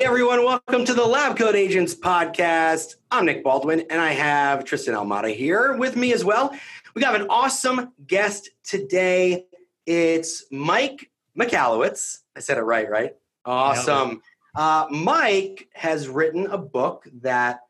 [0.00, 2.96] Hey everyone, welcome to the Lab Coat Agents podcast.
[3.12, 6.52] I'm Nick Baldwin and I have Tristan Almada here with me as well.
[6.96, 9.46] We got an awesome guest today.
[9.86, 12.22] It's Mike Michalowicz.
[12.34, 13.14] I said it right, right?
[13.44, 14.20] Awesome.
[14.54, 17.60] Uh, Mike has written a book that,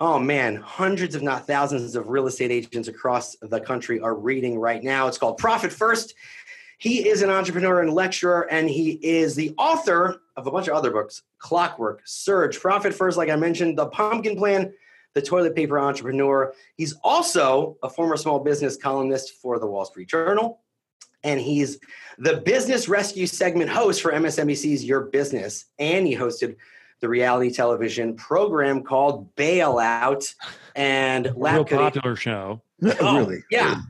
[0.00, 4.58] oh man, hundreds, if not thousands, of real estate agents across the country are reading
[4.58, 5.06] right now.
[5.06, 6.14] It's called Profit First.
[6.78, 10.74] He is an entrepreneur and lecturer, and he is the author of a bunch of
[10.74, 14.74] other books Clockwork, Surge, Profit First, like I mentioned, The Pumpkin Plan,
[15.14, 16.52] The Toilet Paper Entrepreneur.
[16.76, 20.60] He's also a former small business columnist for the Wall Street Journal,
[21.24, 21.78] and he's
[22.18, 25.66] the business rescue segment host for MSNBC's Your Business.
[25.78, 26.56] And he hosted
[27.00, 30.32] the reality television program called Bailout
[30.74, 32.62] and Real popular show
[33.00, 33.42] Oh, really?
[33.50, 33.80] Yeah.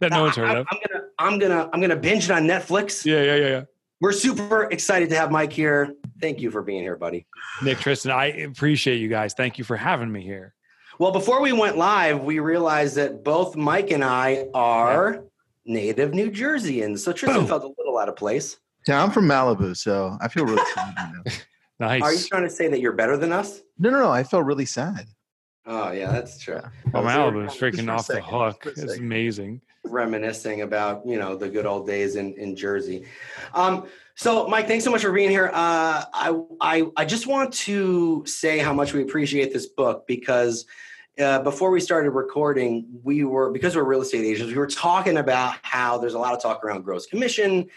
[0.00, 0.66] that no one's I- heard I- of.
[0.70, 3.04] I'm gonna, I'm gonna, I'm gonna binge it on Netflix.
[3.04, 3.62] Yeah, yeah, yeah, yeah.
[4.02, 5.92] We're super excited to have Mike here.
[6.22, 7.26] Thank you for being here, buddy.
[7.62, 9.34] Nick, Tristan, I appreciate you guys.
[9.34, 10.54] Thank you for having me here.
[10.98, 15.24] Well, before we went live, we realized that both Mike and I are
[15.66, 17.00] native New Jerseyans.
[17.00, 17.48] So Tristan Boom.
[17.48, 18.56] felt a little out of place.
[18.88, 20.94] Yeah, I'm from Malibu, so I feel really sad.
[20.96, 21.32] right now.
[21.80, 22.02] Nice.
[22.02, 23.62] Are you trying to say that you're better than us?
[23.78, 24.10] No, no, no.
[24.10, 25.06] I felt really sad.
[25.64, 26.60] Oh, yeah, that's true.
[26.92, 28.64] oh, I was Malibu is freaking off the hook.
[28.64, 29.62] just for a It's amazing.
[29.84, 33.06] Reminiscing about you know the good old days in in Jersey.
[33.54, 35.46] Um, so, Mike, thanks so much for being here.
[35.54, 40.66] Uh, I I I just want to say how much we appreciate this book because
[41.20, 45.18] uh, before we started recording, we were because we're real estate agents, we were talking
[45.18, 47.68] about how there's a lot of talk around gross commission.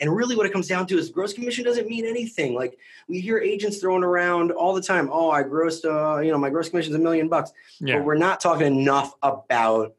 [0.00, 2.54] And really, what it comes down to is gross commission doesn't mean anything.
[2.54, 5.10] Like we hear agents throwing around all the time.
[5.12, 7.52] Oh, I grossed, uh, you know, my gross commission is a million bucks.
[7.80, 7.96] Yeah.
[7.96, 9.94] But we're not talking enough about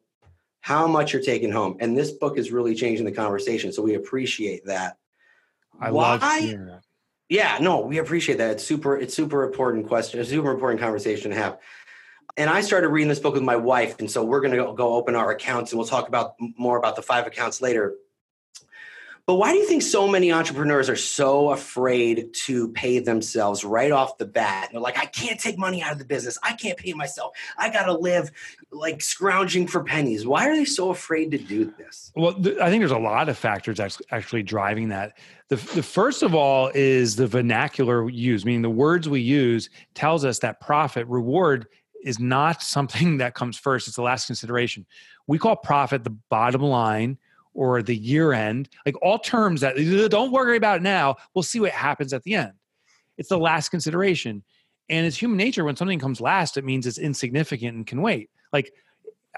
[0.61, 1.77] how much you're taking home.
[1.79, 3.71] And this book is really changing the conversation.
[3.71, 4.97] So we appreciate that.
[5.79, 6.83] I love Why- hearing that.
[7.29, 8.51] Yeah, no, we appreciate that.
[8.51, 11.57] It's super, it's super important question, a super important conversation to have.
[12.35, 14.95] And I started reading this book with my wife, and so we're going to go,
[14.95, 17.93] open our accounts, and we'll talk about more about the five accounts later.
[19.25, 23.91] But why do you think so many entrepreneurs are so afraid to pay themselves right
[23.91, 24.69] off the bat?
[24.71, 26.37] They're like, I can't take money out of the business.
[26.43, 27.31] I can't pay myself.
[27.57, 28.31] I got to live
[28.69, 30.27] like scrounging for pennies.
[30.27, 32.11] Why are they so afraid to do this?
[32.17, 35.17] Well, th- I think there's a lot of factors actually driving that.
[35.47, 39.69] The, the first of all is the vernacular we use, meaning the words we use
[39.93, 41.67] tells us that profit reward
[42.03, 43.87] is not something that comes first.
[43.87, 44.85] It's the last consideration.
[45.27, 47.17] We call profit the bottom line
[47.53, 49.75] or the year end, like all terms that
[50.09, 51.15] don't worry about it now.
[51.33, 52.53] We'll see what happens at the end.
[53.17, 54.43] It's the last consideration.
[54.89, 58.29] And it's human nature when something comes last, it means it's insignificant and can wait.
[58.51, 58.73] Like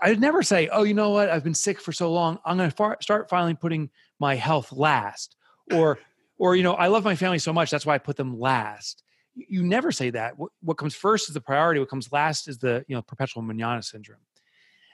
[0.01, 1.29] I'd never say, oh, you know what?
[1.29, 2.39] I've been sick for so long.
[2.45, 3.89] I'm going to far- start finally putting
[4.19, 5.35] my health last.
[5.73, 5.99] Or,
[6.37, 7.71] or, you know, I love my family so much.
[7.71, 9.03] That's why I put them last.
[9.35, 10.37] You never say that.
[10.37, 11.79] What, what comes first is the priority.
[11.79, 14.21] What comes last is the, you know, perpetual manana syndrome.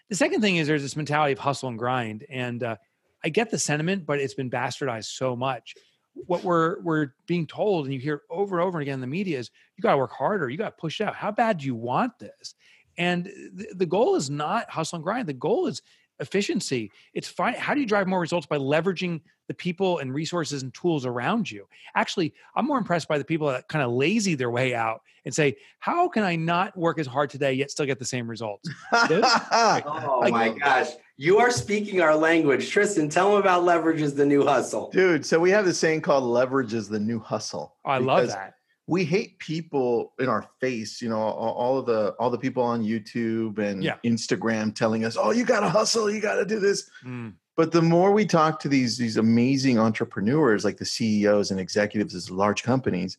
[0.10, 2.26] The second thing is there's this mentality of hustle and grind.
[2.30, 2.76] And uh,
[3.24, 5.76] I get the sentiment, but it's been bastardized so much.
[6.14, 9.40] What we're we're being told, and you hear over and over again in the media,
[9.40, 10.50] is you got to work harder.
[10.50, 11.16] You got to push out.
[11.16, 12.56] How bad do you want this?
[12.98, 15.30] And the, the goal is not hustle and grind.
[15.30, 15.82] The goal is
[16.20, 16.92] efficiency.
[17.14, 17.54] It's fine.
[17.54, 21.52] How do you drive more results by leveraging the people and resources and tools around
[21.52, 21.68] you?
[21.96, 25.34] Actually, I'm more impressed by the people that kind of lazy their way out and
[25.36, 28.70] say, "How can I not work as hard today yet still get the same results?"
[28.94, 30.90] Oh Like- my gosh.
[31.18, 32.72] You are speaking our language.
[32.72, 34.90] Tristan, tell them about leverage is the new hustle.
[34.90, 37.76] Dude, so we have this saying called leverage is the new hustle.
[37.86, 38.56] I love that.
[38.88, 42.64] We hate people in our face, you know, all, all of the all the people
[42.64, 43.98] on YouTube and Yeah.
[44.04, 47.34] Instagram telling us, "Oh, you got to hustle, you got to do this." Mm.
[47.58, 52.16] But the more we talk to these these amazing entrepreneurs, like the CEOs and executives
[52.16, 53.18] of large companies,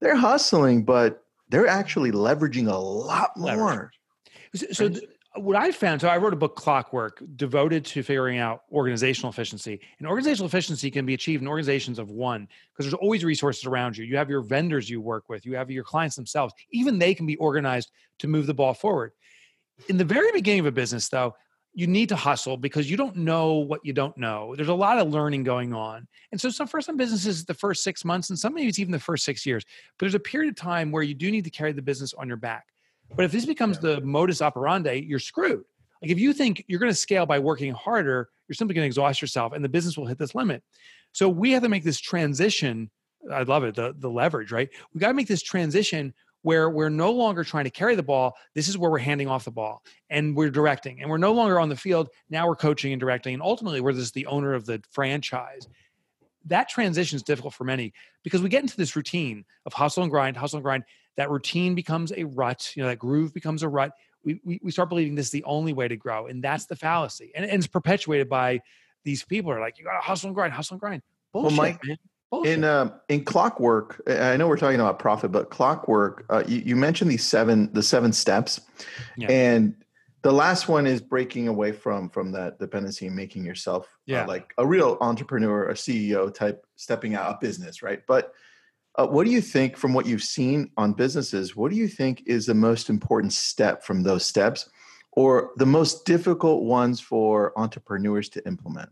[0.00, 3.56] they're hustling, but they're actually leveraging a lot more.
[3.56, 4.00] Leverage.
[4.72, 5.04] So, th-
[5.34, 9.80] what I found, so I wrote a book, Clockwork, devoted to figuring out organizational efficiency.
[9.98, 13.96] And organizational efficiency can be achieved in organizations of one because there's always resources around
[13.96, 14.04] you.
[14.04, 16.54] You have your vendors you work with, you have your clients themselves.
[16.72, 19.12] Even they can be organized to move the ball forward.
[19.88, 21.36] In the very beginning of a business, though,
[21.78, 24.52] you need to hustle because you don't know what you don't know.
[24.56, 26.08] There's a lot of learning going on.
[26.32, 28.90] And so some for some businesses, the first six months, and some maybe it's even
[28.90, 29.64] the first six years.
[29.96, 32.26] But there's a period of time where you do need to carry the business on
[32.26, 32.64] your back.
[33.14, 35.62] But if this becomes the modus operandi, you're screwed.
[36.02, 38.88] Like if you think you're going to scale by working harder, you're simply going to
[38.88, 40.64] exhaust yourself and the business will hit this limit.
[41.12, 42.90] So we have to make this transition.
[43.32, 44.68] I love it, the, the leverage, right?
[44.92, 46.12] We got to make this transition
[46.42, 48.34] where we're no longer trying to carry the ball.
[48.54, 51.00] This is where we're handing off the ball and we're directing.
[51.00, 52.08] And we're no longer on the field.
[52.30, 53.34] Now we're coaching and directing.
[53.34, 55.66] And ultimately, we're just the owner of the franchise.
[56.46, 57.92] That transition is difficult for many
[58.22, 60.84] because we get into this routine of hustle and grind, hustle and grind
[61.18, 63.92] that routine becomes a rut you know that groove becomes a rut
[64.24, 66.76] we, we, we start believing this is the only way to grow and that's the
[66.76, 68.60] fallacy and, and it's perpetuated by
[69.04, 71.02] these people are like you gotta hustle and grind hustle and grind
[71.32, 71.98] Bullshit, well mike man.
[72.44, 76.76] In uh, in clockwork, I know we're talking about profit, but clockwork, uh, you, you,
[76.76, 78.60] mentioned these seven the seven steps,
[79.16, 79.28] yeah.
[79.30, 79.74] and
[80.20, 84.24] the last one is breaking away from from that dependency and making yourself uh, yeah.
[84.24, 88.02] uh, like a real entrepreneur, a CEO type, stepping out of business, right?
[88.06, 88.34] But
[88.96, 92.24] uh, what do you think, from what you've seen on businesses, what do you think
[92.26, 94.68] is the most important step from those steps,
[95.12, 98.90] or the most difficult ones for entrepreneurs to implement?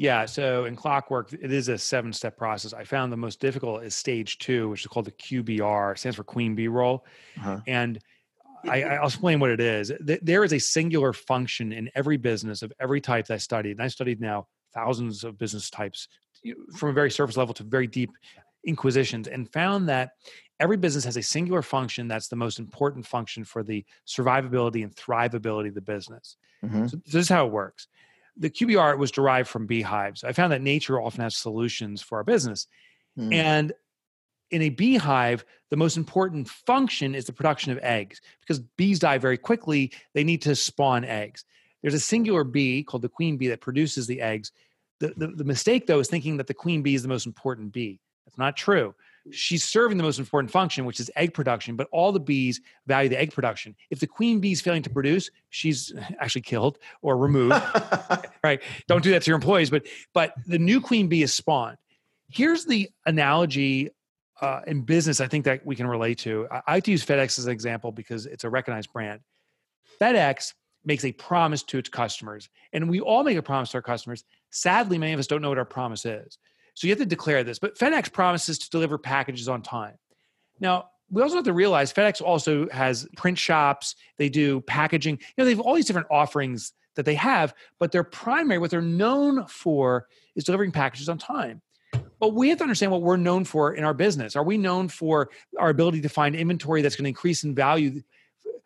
[0.00, 2.72] Yeah, so in Clockwork, it is a seven step process.
[2.72, 6.24] I found the most difficult is stage two, which is called the QBR, stands for
[6.24, 7.04] Queen Bee role.
[7.36, 7.60] Uh-huh.
[7.66, 7.98] And
[8.66, 9.92] I, will explain what it is.
[10.00, 13.72] There is a singular function in every business of every type that I studied.
[13.72, 16.08] And I studied now thousands of business types
[16.78, 18.10] from a very surface level to very deep
[18.64, 20.12] inquisitions and found that
[20.60, 24.96] every business has a singular function that's the most important function for the survivability and
[24.96, 26.38] thrivability of the business.
[26.64, 26.86] Mm-hmm.
[26.86, 27.86] So this is how it works.
[28.36, 30.24] The QBR was derived from beehives.
[30.24, 32.66] I found that nature often has solutions for our business.
[33.18, 33.32] Mm-hmm.
[33.32, 33.72] And
[34.50, 39.18] in a beehive, the most important function is the production of eggs because bees die
[39.18, 39.92] very quickly.
[40.14, 41.44] They need to spawn eggs.
[41.82, 44.52] There's a singular bee called the queen bee that produces the eggs.
[44.98, 47.72] The, the, the mistake, though, is thinking that the queen bee is the most important
[47.72, 48.00] bee.
[48.26, 48.94] That's not true.
[49.30, 53.08] She's serving the most important function, which is egg production, but all the bees value
[53.08, 53.74] the egg production.
[53.90, 57.62] If the queen bee is failing to produce, she's actually killed or removed.
[58.44, 58.62] right?
[58.86, 61.76] Don't do that to your employees, but but the new queen bee is spawned.
[62.28, 63.90] Here's the analogy
[64.40, 66.46] uh, in business I think that we can relate to.
[66.50, 69.20] I, I like to use FedEx as an example because it's a recognized brand.
[70.00, 73.82] FedEx makes a promise to its customers, and we all make a promise to our
[73.82, 74.24] customers.
[74.50, 76.38] Sadly, many of us don't know what our promise is.
[76.80, 77.58] So you have to declare this.
[77.58, 79.98] But FedEx promises to deliver packages on time.
[80.60, 85.16] Now, we also have to realize FedEx also has print shops, they do packaging.
[85.18, 88.70] You know, they have all these different offerings that they have, but their primary, what
[88.70, 90.06] they're known for,
[90.36, 91.60] is delivering packages on time.
[92.18, 94.34] But we have to understand what we're known for in our business.
[94.34, 95.28] Are we known for
[95.58, 98.00] our ability to find inventory that's going to increase in value?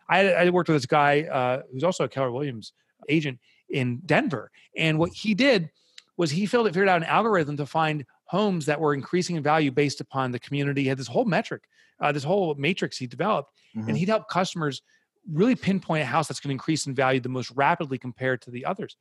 [0.08, 2.74] I, I worked with this guy uh, who's also a Keller Williams
[3.08, 5.70] agent in Denver, and what he did
[6.16, 10.00] was he figured out an algorithm to find homes that were increasing in value based
[10.00, 10.82] upon the community.
[10.82, 11.62] He had this whole metric,
[12.00, 13.88] uh, this whole matrix he developed, mm-hmm.
[13.88, 14.82] and he'd help customers
[15.30, 18.50] really pinpoint a house that's going to increase in value the most rapidly compared to
[18.50, 18.96] the others.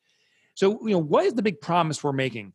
[0.55, 2.53] So, you know, what is the big promise we're making?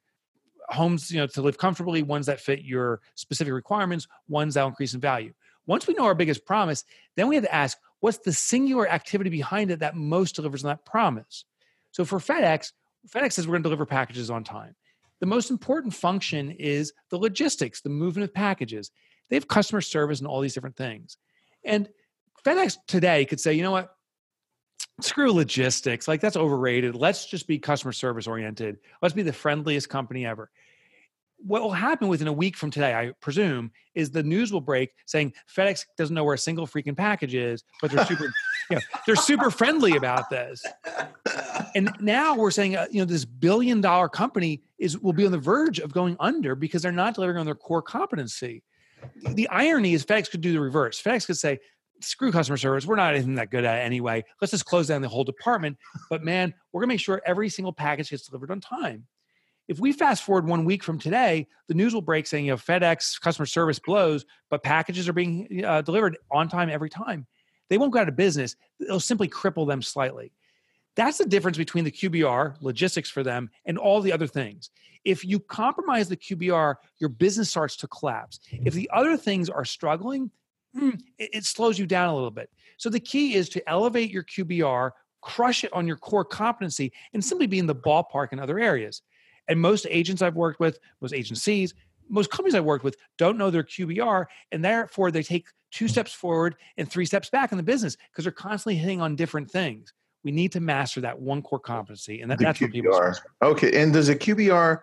[0.68, 4.68] Homes, you know, to live comfortably, ones that fit your specific requirements, ones that will
[4.68, 5.32] increase in value.
[5.66, 6.84] Once we know our biggest promise,
[7.16, 10.68] then we have to ask, what's the singular activity behind it that most delivers on
[10.68, 11.44] that promise?
[11.90, 12.72] So for FedEx,
[13.06, 14.74] FedEx says we're going to deliver packages on time.
[15.20, 18.90] The most important function is the logistics, the movement of packages.
[19.28, 21.16] They have customer service and all these different things.
[21.64, 21.88] And
[22.44, 23.94] FedEx today could say, you know what?
[25.00, 26.08] Screw logistics.
[26.08, 26.94] Like that's overrated.
[26.94, 28.78] Let's just be customer service oriented.
[29.02, 30.50] Let's be the friendliest company ever
[31.38, 34.90] what will happen within a week from today, I presume, is the news will break
[35.06, 38.32] saying FedEx doesn't know where a single freaking package is, but they're super,
[38.70, 40.64] you know, they're super friendly about this.
[41.74, 45.32] And now we're saying, uh, you know, this billion dollar company is will be on
[45.32, 48.62] the verge of going under because they're not delivering on their core competency.
[49.22, 51.00] The irony is FedEx could do the reverse.
[51.00, 51.58] FedEx could say,
[52.00, 52.86] screw customer service.
[52.86, 54.24] We're not anything that good at it anyway.
[54.40, 55.76] Let's just close down the whole department.
[56.10, 59.06] But man, we're gonna make sure every single package gets delivered on time.
[59.68, 62.56] If we fast forward one week from today, the news will break saying, you know,
[62.56, 67.26] FedEx customer service blows, but packages are being uh, delivered on time every time.
[67.68, 68.56] They won't go out of business.
[68.80, 70.32] It'll simply cripple them slightly.
[70.96, 74.70] That's the difference between the QBR, logistics for them, and all the other things.
[75.04, 78.40] If you compromise the QBR, your business starts to collapse.
[78.50, 80.30] If the other things are struggling,
[80.74, 82.50] hmm, it, it slows you down a little bit.
[82.78, 87.24] So the key is to elevate your QBR crush it on your core competency and
[87.24, 89.02] simply be in the ballpark in other areas.
[89.48, 91.74] And most agents I've worked with, most agencies,
[92.08, 96.12] most companies I've worked with don't know their QBR, and therefore they take two steps
[96.12, 99.92] forward and three steps back in the business because they're constantly hitting on different things.
[100.24, 102.62] We need to master that one core competency, and that, that's QBR.
[102.62, 103.12] what people.
[103.42, 104.80] Okay, and does a QBR?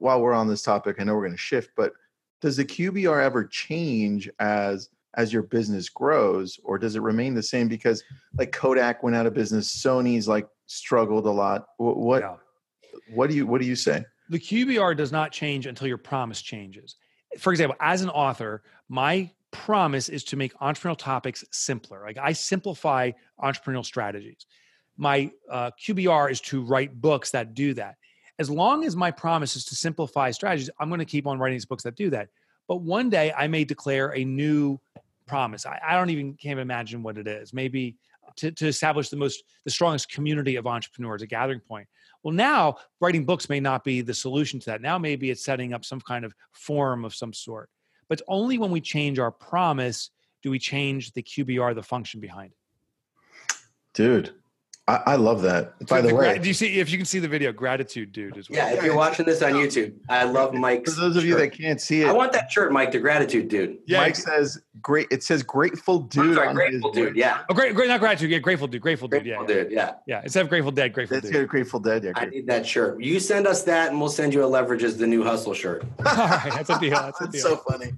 [0.00, 1.92] While we're on this topic, I know we're going to shift, but
[2.40, 7.42] does the QBR ever change as as your business grows, or does it remain the
[7.42, 7.68] same?
[7.68, 8.04] Because
[8.36, 11.66] like Kodak went out of business, Sony's like struggled a lot.
[11.78, 12.36] What what, yeah.
[13.12, 14.04] what do you what do you say?
[14.28, 16.96] The QBR does not change until your promise changes.
[17.38, 22.02] For example, as an author, my promise is to make entrepreneurial topics simpler.
[22.04, 24.46] Like I simplify entrepreneurial strategies.
[24.96, 27.96] My uh, QBR is to write books that do that.
[28.38, 31.56] As long as my promise is to simplify strategies, I'm going to keep on writing
[31.56, 32.28] these books that do that.
[32.66, 34.78] But one day I may declare a new
[35.26, 35.66] promise.
[35.66, 37.52] I, I don't even can't imagine what it is.
[37.52, 37.96] Maybe
[38.38, 41.86] to, to establish the most the strongest community of entrepreneurs, a gathering point.
[42.22, 44.82] Well, now writing books may not be the solution to that.
[44.82, 47.70] Now maybe it's setting up some kind of forum of some sort.
[48.08, 50.10] But only when we change our promise
[50.42, 53.56] do we change the QBR, the function behind it.
[53.92, 54.34] Dude,
[54.88, 55.86] I, I love that.
[55.86, 57.52] By the, the way, do you see if you can see the video?
[57.52, 58.56] Gratitude, dude, as well.
[58.58, 60.94] Yeah, if you're watching this on YouTube, I love Mike's.
[60.94, 61.28] For those of shirt.
[61.28, 62.92] you that can't see it, I want that shirt, Mike.
[62.92, 63.78] The gratitude, dude.
[63.86, 65.06] Yeah, Mike says great.
[65.10, 66.36] It says grateful dude.
[66.36, 67.16] Sorry, grateful dude.
[67.16, 67.40] Yeah.
[67.50, 68.30] Oh, great, great, not gratitude.
[68.30, 68.80] Yeah, grateful dude.
[68.80, 69.24] Grateful dude.
[69.24, 69.72] Grateful yeah, dude.
[69.72, 69.92] Yeah.
[70.06, 70.22] Yeah.
[70.22, 71.34] Instead of grateful dead, grateful That's dude.
[71.34, 71.48] good.
[71.48, 72.04] Grateful dead.
[72.04, 72.12] Yeah.
[72.16, 72.98] I need that shirt.
[73.02, 75.84] You send us that, and we'll send you a leverage as the new hustle shirt.
[75.98, 76.92] All right, that's a deal.
[76.92, 77.42] That's, a That's deal.
[77.42, 77.92] so funny.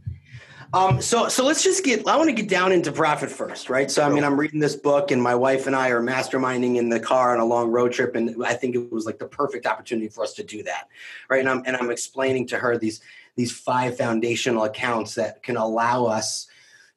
[0.73, 2.07] Um, so so let's just get.
[2.07, 3.91] I want to get down into profit first, right?
[3.91, 6.89] So I mean, I'm reading this book, and my wife and I are masterminding in
[6.89, 9.67] the car on a long road trip, and I think it was like the perfect
[9.67, 10.89] opportunity for us to do that,
[11.29, 11.41] right?
[11.41, 13.01] And I'm and I'm explaining to her these
[13.35, 16.47] these five foundational accounts that can allow us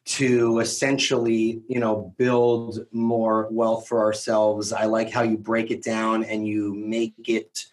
[0.05, 4.71] to essentially, you know, build more wealth for ourselves.
[4.71, 7.65] I like how you break it down and you make it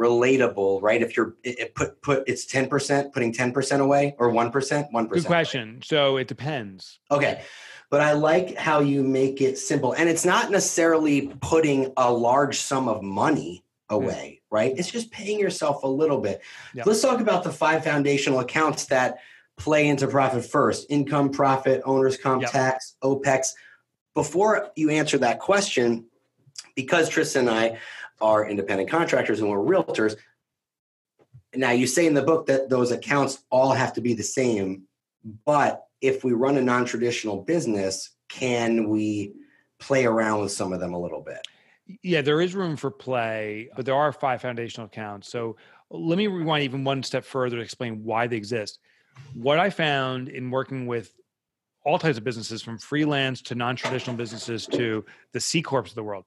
[0.00, 1.02] relatable, right?
[1.02, 4.88] If you're it put put it's ten percent, putting ten percent away or one percent,
[4.90, 5.24] one percent.
[5.24, 5.80] Good question.
[5.84, 6.98] So it depends.
[7.10, 7.42] Okay.
[7.90, 9.92] But I like how you make it simple.
[9.92, 13.96] And it's not necessarily putting a large sum of money hmm.
[13.96, 14.72] away, right?
[14.76, 16.40] It's just paying yourself a little bit.
[16.72, 16.84] Yeah.
[16.86, 19.18] Let's talk about the five foundational accounts that
[19.58, 22.50] play into profit first income, profit, owner's comp Yep.
[22.52, 23.48] tax, OPEX.
[24.14, 26.06] Before you answer that question,
[26.74, 27.78] because Tristan and I
[28.20, 30.16] are independent contractors and we're realtors,
[31.54, 34.82] now you say in the book that those accounts all have to be the same,
[35.44, 39.34] but if we run a non-traditional business, can we
[39.78, 41.46] play around with some of them a little bit?
[42.02, 45.28] Yeah, there is room for play, but there are five foundational accounts.
[45.28, 45.56] So
[45.90, 48.78] let me rewind even one step further to explain why they exist.
[49.34, 51.12] What I found in working with
[51.84, 56.04] all types of businesses, from freelance to non-traditional businesses to the C corps of the
[56.04, 56.26] world,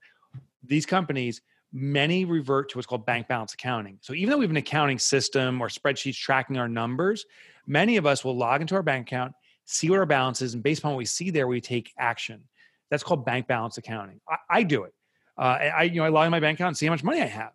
[0.66, 1.42] these companies
[1.72, 3.98] many revert to what's called bank balance accounting.
[4.02, 7.26] So even though we have an accounting system or spreadsheets tracking our numbers,
[7.66, 9.34] many of us will log into our bank account,
[9.66, 12.44] see what our balance is, and based upon what we see there, we take action.
[12.92, 14.22] That's called bank balance accounting.
[14.30, 14.94] I, I do it.
[15.36, 17.22] Uh, I you know I log in my bank account and see how much money
[17.22, 17.54] I have.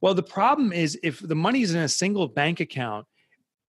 [0.00, 3.06] Well, the problem is if the money is in a single bank account,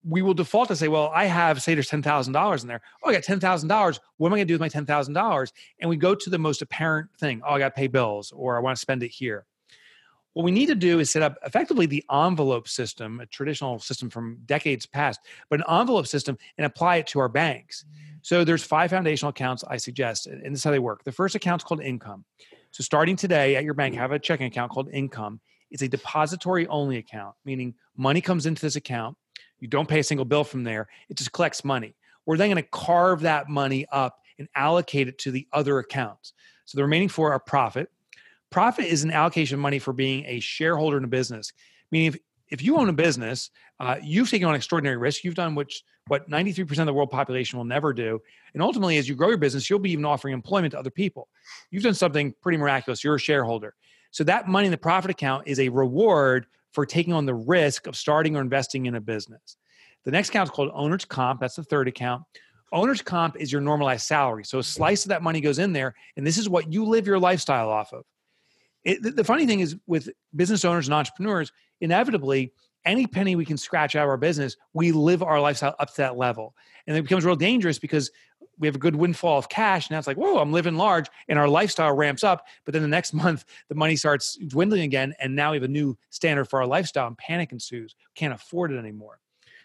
[0.05, 2.81] we will default to say, well, I have say there's ten thousand dollars in there.
[3.03, 4.01] Oh, I got ten thousand dollars.
[4.17, 5.53] What am I going to do with my ten thousand dollars?
[5.81, 7.43] And we go to the most apparent thing.
[7.45, 9.47] Oh, I got to pay bills, or I want to spend it here.
[10.35, 14.09] What we need to do is set up effectively the envelope system, a traditional system
[14.09, 15.19] from decades past,
[15.51, 17.85] but an envelope system and apply it to our banks.
[18.23, 21.03] So there's five foundational accounts I suggest, and this is how they work.
[21.03, 22.25] The first account's called income.
[22.71, 25.41] So starting today at your bank, have a checking account called income.
[25.71, 29.17] It's a depository only account, meaning money comes into this account.
[29.61, 30.89] You don't pay a single bill from there.
[31.09, 31.95] It just collects money.
[32.27, 36.33] We're then going to carve that money up and allocate it to the other accounts.
[36.65, 37.91] So the remaining four are profit.
[38.51, 41.53] Profit is an allocation of money for being a shareholder in a business.
[41.91, 42.19] Meaning, if,
[42.51, 45.25] if you own a business, uh, you've taken on extraordinary risk.
[45.25, 48.21] You've done which what 93% of the world population will never do.
[48.55, 51.29] And ultimately, as you grow your business, you'll be even offering employment to other people.
[51.71, 53.05] You've done something pretty miraculous.
[53.05, 53.75] You're a shareholder.
[54.11, 57.87] So that money in the profit account is a reward for taking on the risk
[57.87, 59.57] of starting or investing in a business.
[60.05, 61.41] The next account is called owner's comp.
[61.41, 62.23] That's the third account.
[62.73, 64.45] Owner's comp is your normalized salary.
[64.45, 67.07] So a slice of that money goes in there, and this is what you live
[67.07, 68.05] your lifestyle off of.
[68.85, 72.53] It, the, the funny thing is, with business owners and entrepreneurs, inevitably,
[72.85, 75.97] any penny we can scratch out of our business, we live our lifestyle up to
[75.99, 76.55] that level.
[76.87, 78.11] And it becomes real dangerous because
[78.59, 79.91] we have a good windfall of cash.
[79.91, 82.47] Now it's like, whoa, I'm living large, and our lifestyle ramps up.
[82.65, 85.69] But then the next month, the money starts dwindling again, and now we have a
[85.69, 87.95] new standard for our lifestyle, and panic ensues.
[87.99, 89.21] We can't afford it anymore.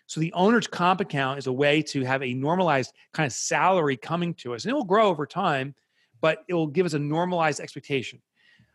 [0.05, 3.97] So the owner's comp account is a way to have a normalized kind of salary
[3.97, 5.73] coming to us, and it will grow over time,
[6.21, 8.21] but it will give us a normalized expectation.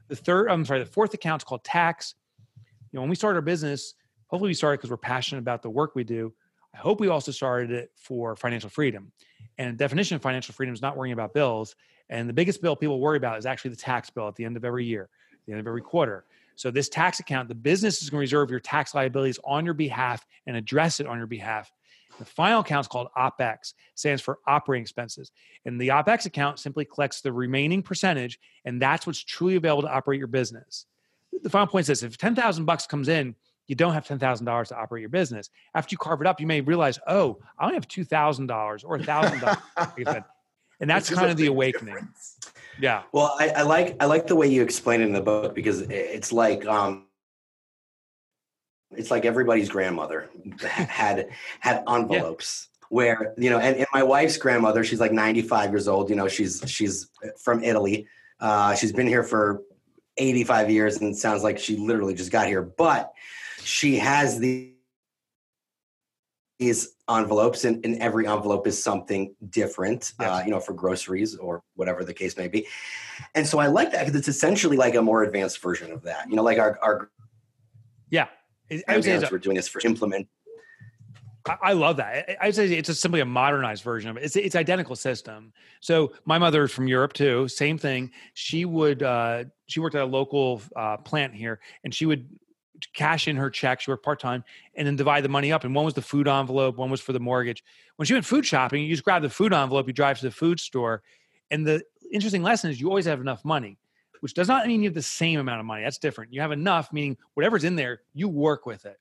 [0.08, 2.14] The third, I'm sorry, the fourth account is called tax.
[2.56, 3.94] You know, when we started our business,
[4.28, 6.32] hopefully we started because we're passionate about the work we do.
[6.74, 9.12] I hope we also started it for financial freedom.
[9.58, 11.74] And definition of financial freedom is not worrying about bills.
[12.10, 14.56] And the biggest bill people worry about is actually the tax bill at the end
[14.56, 15.08] of every year,
[15.46, 16.24] the end of every quarter.
[16.56, 19.74] So this tax account, the business is going to reserve your tax liabilities on your
[19.74, 21.70] behalf and address it on your behalf.
[22.18, 25.30] The final account is called OPEX, stands for operating expenses.
[25.64, 29.94] And the OPEX account simply collects the remaining percentage, and that's what's truly available to
[29.94, 30.86] operate your business.
[31.42, 33.36] The final point is this if 10,000 bucks comes in,
[33.68, 35.50] you don't have $10,000 to operate your business.
[35.74, 40.24] After you carve it up, you may realize, oh, I only have $2,000 or $1,000.
[40.80, 41.94] and that's kind of the awakening.
[41.94, 42.38] Difference.
[42.80, 43.02] Yeah.
[43.12, 45.82] Well, I, I, like I like the way you explain it in the book because
[45.82, 47.06] it's like um,
[48.92, 51.28] it's like everybody's grandmother had
[51.60, 52.86] had envelopes yeah.
[52.88, 56.08] where you know, and, and my wife's grandmother, she's like 95 years old.
[56.08, 58.06] You know, she's she's from Italy.
[58.40, 59.62] Uh, she's been here for
[60.16, 62.62] 85 years, and it sounds like she literally just got here.
[62.62, 63.12] But
[63.62, 64.72] she has the
[66.58, 70.28] these envelopes and, and every envelope is something different yes.
[70.28, 72.66] uh, you know for groceries or whatever the case may be
[73.34, 76.28] and so i like that because it's essentially like a more advanced version of that
[76.28, 77.10] you know like our, our
[78.10, 78.26] yeah
[78.86, 80.28] I would say we're doing this for implement
[81.62, 82.36] I love that.
[82.42, 84.24] I would say it's just simply a modernized version of it.
[84.24, 85.52] It's it's identical system.
[85.80, 87.48] So my mother's from Europe too.
[87.48, 88.10] Same thing.
[88.34, 92.28] She would uh, she worked at a local uh, plant here, and she would
[92.94, 93.80] cash in her check.
[93.80, 94.44] She worked part time
[94.74, 95.64] and then divide the money up.
[95.64, 97.64] And one was the food envelope, one was for the mortgage.
[97.96, 100.30] When she went food shopping, you just grab the food envelope, you drive to the
[100.30, 101.02] food store.
[101.50, 101.82] And the
[102.12, 103.78] interesting lesson is you always have enough money,
[104.20, 105.82] which does not mean you have the same amount of money.
[105.82, 106.32] That's different.
[106.32, 108.98] You have enough, meaning whatever's in there, you work with it.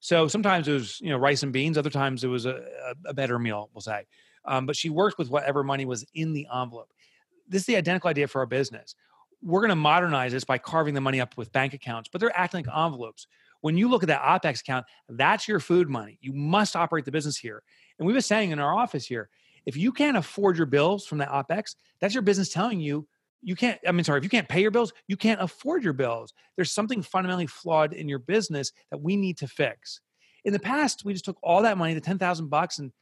[0.00, 1.76] So sometimes it was, you know, rice and beans.
[1.76, 2.62] Other times it was a,
[3.04, 4.06] a better meal, we'll say.
[4.46, 6.90] Um, but she worked with whatever money was in the envelope.
[7.46, 8.94] This is the identical idea for our business
[9.42, 12.36] we're going to modernize this by carving the money up with bank accounts, but they're
[12.36, 13.26] acting like envelopes.
[13.62, 16.18] When you look at that OPEX account, that's your food money.
[16.20, 17.62] You must operate the business here.
[17.98, 19.28] And we were saying in our office here,
[19.66, 23.06] if you can't afford your bills from that OPEX, that's your business telling you
[23.42, 25.92] you can't, I mean, sorry, if you can't pay your bills, you can't afford your
[25.92, 26.32] bills.
[26.56, 30.00] There's something fundamentally flawed in your business that we need to fix.
[30.44, 32.92] In the past, we just took all that money, the 10,000 bucks, and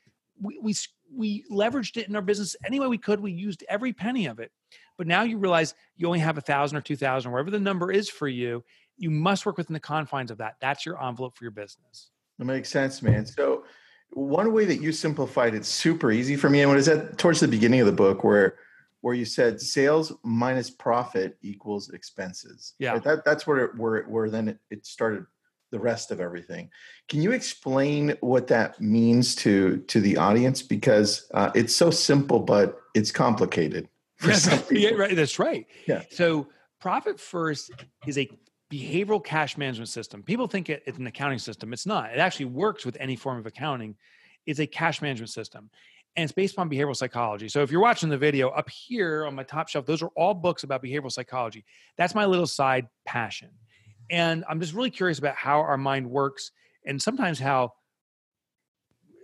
[0.41, 0.75] we, we,
[1.13, 3.21] we leveraged it in our business any way we could.
[3.21, 4.53] We used every penny of it.
[4.99, 7.91] But now you realize you only have a thousand or two thousand, wherever the number
[7.91, 8.65] is for you.
[8.99, 10.57] You must work within the confines of that.
[10.61, 12.11] That's your envelope for your business.
[12.39, 13.25] That makes sense, man.
[13.25, 13.65] So
[14.11, 17.41] one way that you simplified it super easy for me, and what is that towards
[17.41, 18.57] the beginning of the book where
[19.01, 22.75] where you said sales minus profit equals expenses.
[22.81, 23.05] Yeah, right?
[23.05, 25.25] that that's where it, where where then it, it started
[25.71, 26.71] the rest of everything.
[27.09, 32.41] Can you explain what that means to to the audience because uh, it's so simple
[32.41, 33.89] but it's complicated?
[34.71, 35.15] yeah, right.
[35.15, 35.67] That's right.
[35.87, 36.03] Yeah.
[36.11, 36.49] So
[36.81, 37.71] Profit First
[38.07, 38.29] is a
[38.73, 40.23] behavioral cash management system.
[40.23, 41.73] People think it, it's an accounting system.
[41.73, 42.13] It's not.
[42.13, 43.97] It actually works with any form of accounting.
[44.47, 45.71] It's a cash management system.
[46.17, 47.49] And it's based on behavioral psychology.
[47.49, 50.35] So if you're watching the video up here on my top shelf, those are all
[50.35, 51.65] books about behavioral psychology.
[51.97, 53.51] That's my little side passion.
[54.11, 56.51] And I'm just really curious about how our mind works
[56.85, 57.75] and sometimes how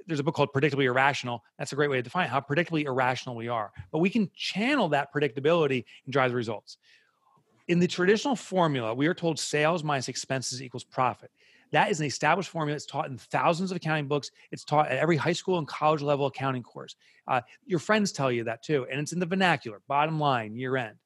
[0.07, 1.43] there's a book called Predictably Irrational.
[1.59, 3.73] That's a great way to define how predictably irrational we are.
[3.91, 6.79] But we can channel that predictability and drive the results.
[7.69, 11.31] In the traditional formula, we are told sales minus expenses equals profit.
[11.73, 12.77] That is an established formula.
[12.77, 14.31] It's taught in thousands of accounting books.
[14.53, 16.95] It's taught at every high school and college level accounting course.
[17.27, 18.87] Uh, your friends tell you that too.
[18.91, 20.97] And it's in the vernacular, bottom line, year end.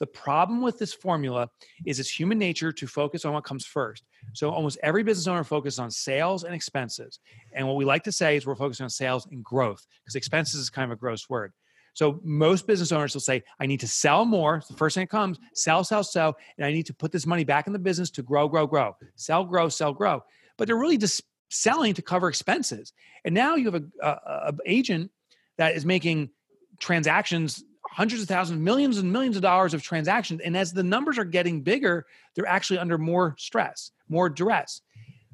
[0.00, 1.50] The problem with this formula
[1.84, 4.04] is it's human nature to focus on what comes first.
[4.32, 7.18] So almost every business owner focuses on sales and expenses.
[7.52, 10.60] And what we like to say is we're focusing on sales and growth because expenses
[10.60, 11.52] is kind of a gross word.
[11.94, 14.62] So most business owners will say, I need to sell more.
[14.68, 16.36] The first thing that comes, sell, sell, sell.
[16.56, 18.96] And I need to put this money back in the business to grow, grow, grow.
[19.16, 20.22] Sell, grow, sell, grow.
[20.56, 22.92] But they're really just selling to cover expenses.
[23.24, 25.10] And now you have a, a agent
[25.56, 26.30] that is making
[26.78, 30.40] transactions hundreds of thousands, millions and millions of dollars of transactions.
[30.40, 34.82] And as the numbers are getting bigger, they're actually under more stress, more duress.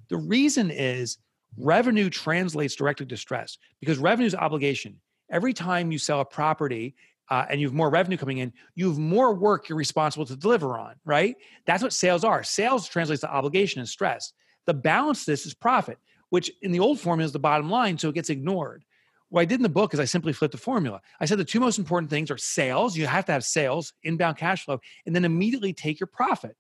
[0.09, 1.19] The reason is
[1.57, 5.01] revenue translates directly to stress because revenue is obligation.
[5.31, 6.95] Every time you sell a property
[7.31, 10.37] uh, and you have more revenue coming in, you have more work you're responsible to
[10.37, 11.37] deliver on, right?
[11.67, 12.43] That's what sales are.
[12.43, 14.33] Sales translates to obligation and stress.
[14.67, 15.99] The balance this is profit,
[16.31, 18.85] which in the old form is the bottom line, so it gets ignored.
[19.35, 21.01] What I did in the book is I simply flipped the formula.
[21.19, 22.97] I said the two most important things are sales.
[22.97, 26.57] You have to have sales, inbound cash flow, and then immediately take your profit.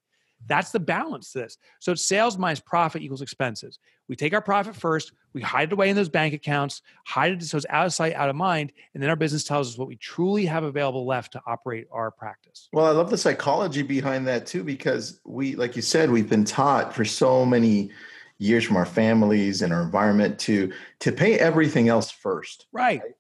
[0.48, 1.56] That's the balance to this.
[1.78, 3.78] So sales minus profit equals expenses.
[4.08, 7.44] We take our profit first, we hide it away in those bank accounts, hide it
[7.44, 9.86] so it's out of sight, out of mind, and then our business tells us what
[9.86, 12.68] we truly have available left to operate our practice.
[12.72, 16.44] Well, I love the psychology behind that too, because we, like you said, we've been
[16.44, 17.92] taught for so many
[18.38, 22.66] years from our families and our environment to to pay everything else first.
[22.72, 23.00] Right.
[23.00, 23.14] right?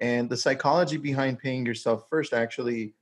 [0.00, 2.94] And the psychology behind paying yourself first actually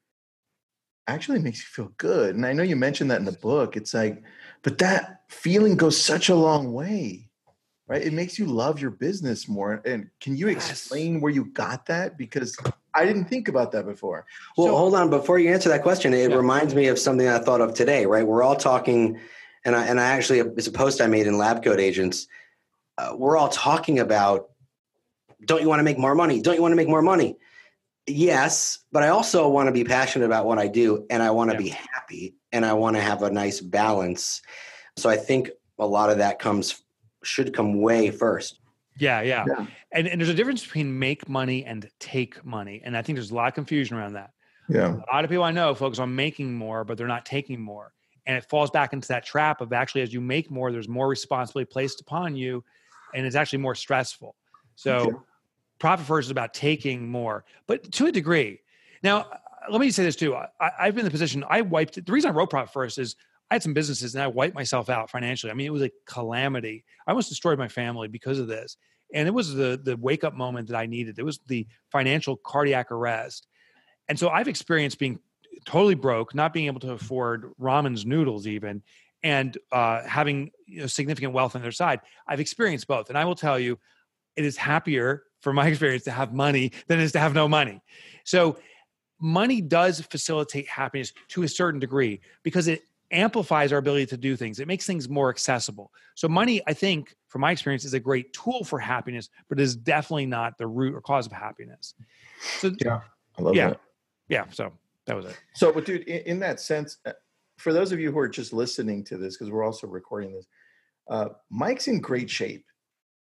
[1.08, 2.34] actually makes you feel good.
[2.34, 3.76] And I know you mentioned that in the book.
[3.76, 4.22] It's like,
[4.62, 7.30] but that feeling goes such a long way,
[7.86, 8.02] right?
[8.02, 9.82] It makes you love your business more.
[9.84, 11.22] And can you explain yes.
[11.22, 12.18] where you got that?
[12.18, 12.56] Because
[12.94, 14.26] I didn't think about that before.
[14.56, 15.10] Well, so, hold on.
[15.10, 16.36] Before you answer that question, it yeah.
[16.36, 18.26] reminds me of something I thought of today, right?
[18.26, 19.20] We're all talking,
[19.66, 22.26] and I, and I actually, it's a post I made in Lab Coat Agents.
[22.96, 24.48] Uh, we're all talking about,
[25.44, 26.40] don't you want to make more money?
[26.40, 27.36] Don't you want to make more money?
[28.06, 31.50] yes, but I also want to be passionate about what I do and I want
[31.50, 31.62] to yeah.
[31.62, 34.42] be happy and I want to have a nice balance.
[34.96, 36.82] So I think a lot of that comes
[37.22, 38.60] should come way first.
[38.98, 39.44] Yeah, yeah.
[39.46, 39.66] yeah.
[39.92, 42.80] And and there's a difference between make money and take money.
[42.84, 44.30] And I think there's a lot of confusion around that.
[44.68, 44.94] Yeah.
[44.94, 47.92] A lot of people I know focus on making more, but they're not taking more.
[48.26, 51.08] And it falls back into that trap of actually as you make more, there's more
[51.08, 52.64] responsibility placed upon you
[53.14, 54.34] and it's actually more stressful.
[54.74, 55.22] So
[55.78, 58.60] profit first is about taking more, but to a degree.
[59.02, 59.38] Now, uh,
[59.70, 60.34] let me say this too.
[60.34, 62.04] I, have been in the position I wiped.
[62.04, 63.16] The reason I wrote profit first is
[63.50, 65.50] I had some businesses and I wiped myself out financially.
[65.50, 66.84] I mean, it was a calamity.
[67.06, 68.76] I almost destroyed my family because of this,
[69.14, 71.18] and it was the the wake up moment that I needed.
[71.18, 73.46] It was the financial cardiac arrest,
[74.08, 75.20] and so I've experienced being
[75.64, 78.82] totally broke, not being able to afford ramen's noodles even,
[79.22, 82.00] and uh, having you know, significant wealth on their side.
[82.26, 83.78] I've experienced both, and I will tell you,
[84.36, 87.48] it is happier from my experience, to have money than it is to have no
[87.48, 87.80] money.
[88.24, 88.58] So,
[89.20, 94.36] money does facilitate happiness to a certain degree because it amplifies our ability to do
[94.36, 94.60] things.
[94.60, 95.92] It makes things more accessible.
[96.14, 99.76] So, money, I think, from my experience, is a great tool for happiness, but is
[99.76, 101.94] definitely not the root or cause of happiness.
[102.58, 103.00] So, yeah,
[103.38, 103.80] I love yeah, that.
[104.28, 104.72] Yeah, so
[105.06, 105.38] that was it.
[105.54, 107.12] So, but dude, in, in that sense, uh,
[107.58, 110.46] for those of you who are just listening to this, because we're also recording this,
[111.08, 112.64] uh, Mike's in great shape.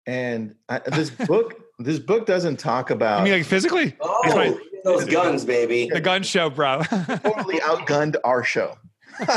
[0.08, 3.22] And I, this book, this book doesn't talk about.
[3.22, 3.96] I mean, like physically?
[4.02, 5.90] Oh, those guns, baby.
[5.92, 6.84] The gun show, bro.
[6.90, 8.78] totally outgunned our show.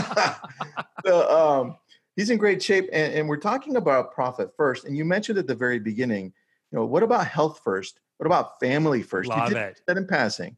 [1.07, 1.77] so, um,
[2.17, 4.85] he's in great shape, and, and we're talking about profit first.
[4.85, 6.33] And you mentioned at the very beginning,
[6.71, 8.01] you know, what about health first?
[8.19, 9.29] What about family first?
[9.29, 9.81] Love you did it.
[9.87, 10.57] that in passing,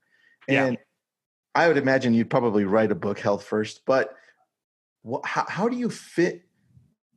[0.48, 0.80] and yeah.
[1.54, 3.82] I would imagine you'd probably write a book, Health First.
[3.86, 4.14] But
[5.02, 6.42] what, how, how do you fit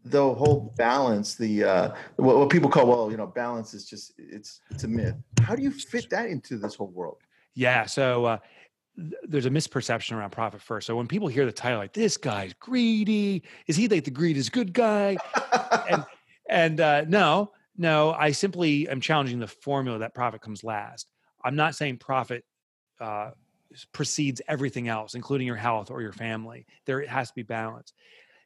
[0.06, 4.14] the whole balance the uh what, what, people call well you know balance is just
[4.18, 5.16] it's it's a myth.
[5.42, 7.18] How do you fit that into this whole world?
[7.56, 8.38] Yeah so uh
[9.24, 10.88] there's a misperception around profit first.
[10.88, 13.44] So when people hear the title like this guy's greedy.
[13.66, 15.18] Is he like the greed is good guy?
[15.90, 16.06] And
[16.50, 21.08] and uh no no i simply am challenging the formula that profit comes last.
[21.46, 22.44] I'm not saying profit
[23.00, 23.32] uh
[23.92, 26.66] precedes everything else including your health or your family.
[26.86, 27.94] There it has to be balance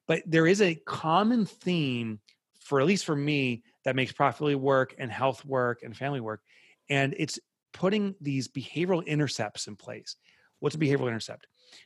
[0.07, 2.19] but there is a common theme
[2.59, 6.41] for at least for me that makes profitability work and health work and family work
[6.89, 7.39] and it's
[7.73, 10.15] putting these behavioral intercepts in place.
[10.59, 11.45] What's a behavioral intercept?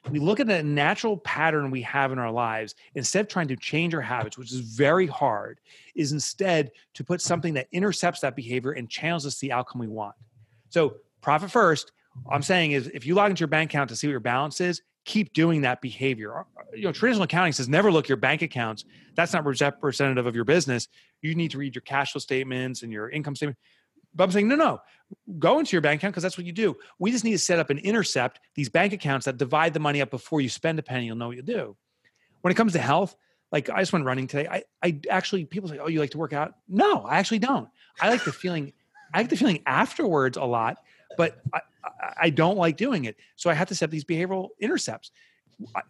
[0.10, 3.56] We look at a natural pattern we have in our lives instead of trying to
[3.56, 5.60] change our habits which is very hard
[5.96, 9.88] is instead to put something that intercepts that behavior and channels us the outcome we
[9.88, 10.16] want.
[10.70, 11.92] So profit first
[12.30, 14.62] i'm saying is if you log into your bank account to see what your balance
[14.62, 16.38] is keep doing that behavior.
[16.38, 16.44] Uh,
[16.74, 18.86] you know, traditional accounting says never look your bank accounts.
[19.16, 20.88] That's not representative of your business.
[21.22, 23.58] You need to read your cash flow statements and your income statement.
[24.14, 24.82] But I'm saying, no, no,
[25.40, 26.76] go into your bank account because that's what you do.
[27.00, 30.02] We just need to set up and intercept these bank accounts that divide the money
[30.02, 31.06] up before you spend a penny.
[31.06, 31.78] You'll know what you do.
[32.42, 33.16] When it comes to health,
[33.52, 34.48] like I just went running today.
[34.48, 36.56] I, I actually people say, oh, you like to work out?
[36.68, 37.70] No, I actually don't.
[38.00, 38.74] I like the feeling.
[39.14, 40.78] I like the feeling afterwards a lot,
[41.18, 41.62] but I,
[42.24, 43.18] I don't like doing it.
[43.36, 45.12] So I have to set these behavioral intercepts.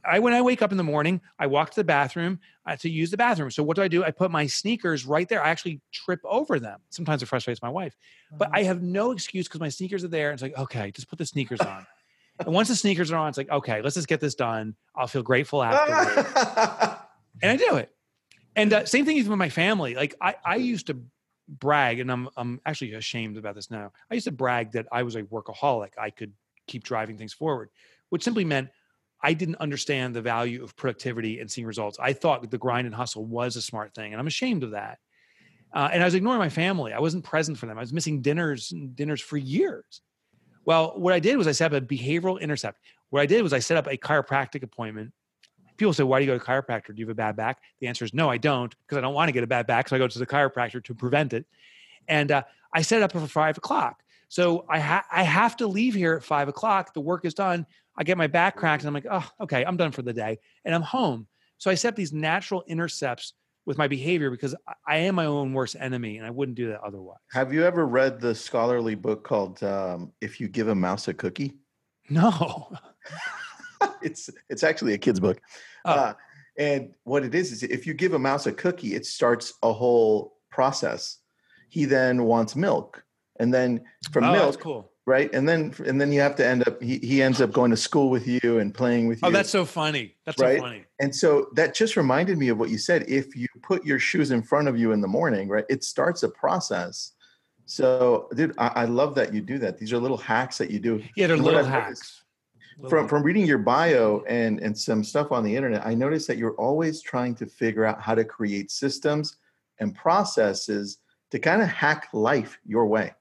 [0.05, 2.89] I, when I wake up in the morning, I walk to the bathroom uh, to
[2.89, 3.51] use the bathroom.
[3.51, 4.03] So what do I do?
[4.03, 5.43] I put my sneakers right there.
[5.43, 6.79] I actually trip over them.
[6.89, 7.95] Sometimes it frustrates my wife,
[8.37, 10.31] but I have no excuse because my sneakers are there.
[10.31, 11.85] It's like, okay, just put the sneakers on.
[12.39, 14.75] and once the sneakers are on, it's like, okay, let's just get this done.
[14.95, 15.93] I'll feel grateful after.
[17.41, 17.91] and I do it.
[18.55, 19.95] And uh, same thing even with my family.
[19.95, 20.99] Like I, I used to
[21.51, 23.91] brag, and I'm I'm actually ashamed about this now.
[24.09, 25.91] I used to brag that I was a workaholic.
[25.99, 26.33] I could
[26.67, 27.69] keep driving things forward,
[28.09, 28.69] which simply meant
[29.21, 31.99] I didn't understand the value of productivity and seeing results.
[31.99, 34.99] I thought the grind and hustle was a smart thing, and I'm ashamed of that.
[35.73, 36.91] Uh, and I was ignoring my family.
[36.91, 37.77] I wasn't present for them.
[37.77, 40.01] I was missing dinners dinners for years.
[40.65, 42.79] Well, what I did was I set up a behavioral intercept.
[43.09, 45.11] What I did was I set up a chiropractic appointment
[45.81, 46.87] people say, why do you go to chiropractor?
[46.87, 47.59] Do you have a bad back?
[47.79, 49.89] The answer is no, I don't, because I don't want to get a bad back.
[49.89, 51.45] So I go to the chiropractor to prevent it.
[52.07, 54.03] And uh, I set it up for five o'clock.
[54.29, 56.93] So I, ha- I have to leave here at five o'clock.
[56.93, 57.65] The work is done.
[57.97, 60.39] I get my back cracked and I'm like, oh, okay, I'm done for the day.
[60.63, 61.27] And I'm home.
[61.57, 63.33] So I set these natural intercepts
[63.65, 64.55] with my behavior because
[64.87, 67.19] I am my own worst enemy and I wouldn't do that otherwise.
[67.31, 71.13] Have you ever read the scholarly book called um, If You Give a Mouse a
[71.13, 71.57] Cookie?
[72.09, 72.71] No.
[74.01, 75.41] it's it's actually a kid's book.
[75.85, 75.91] Oh.
[75.91, 76.13] Uh,
[76.57, 79.71] and what it is is if you give a mouse a cookie, it starts a
[79.71, 81.17] whole process.
[81.69, 83.03] He then wants milk.
[83.39, 86.67] And then from oh, milk, cool right and then and then you have to end
[86.67, 89.33] up he, he ends up going to school with you and playing with oh, you
[89.33, 90.57] oh that's so funny that's right?
[90.57, 93.83] so funny and so that just reminded me of what you said if you put
[93.83, 97.13] your shoes in front of you in the morning right it starts a process
[97.65, 100.79] so dude i, I love that you do that these are little hacks that you
[100.79, 102.20] do yeah they're little hacks
[102.89, 106.37] from from reading your bio and and some stuff on the internet i noticed that
[106.37, 109.37] you're always trying to figure out how to create systems
[109.79, 113.13] and processes to kind of hack life your way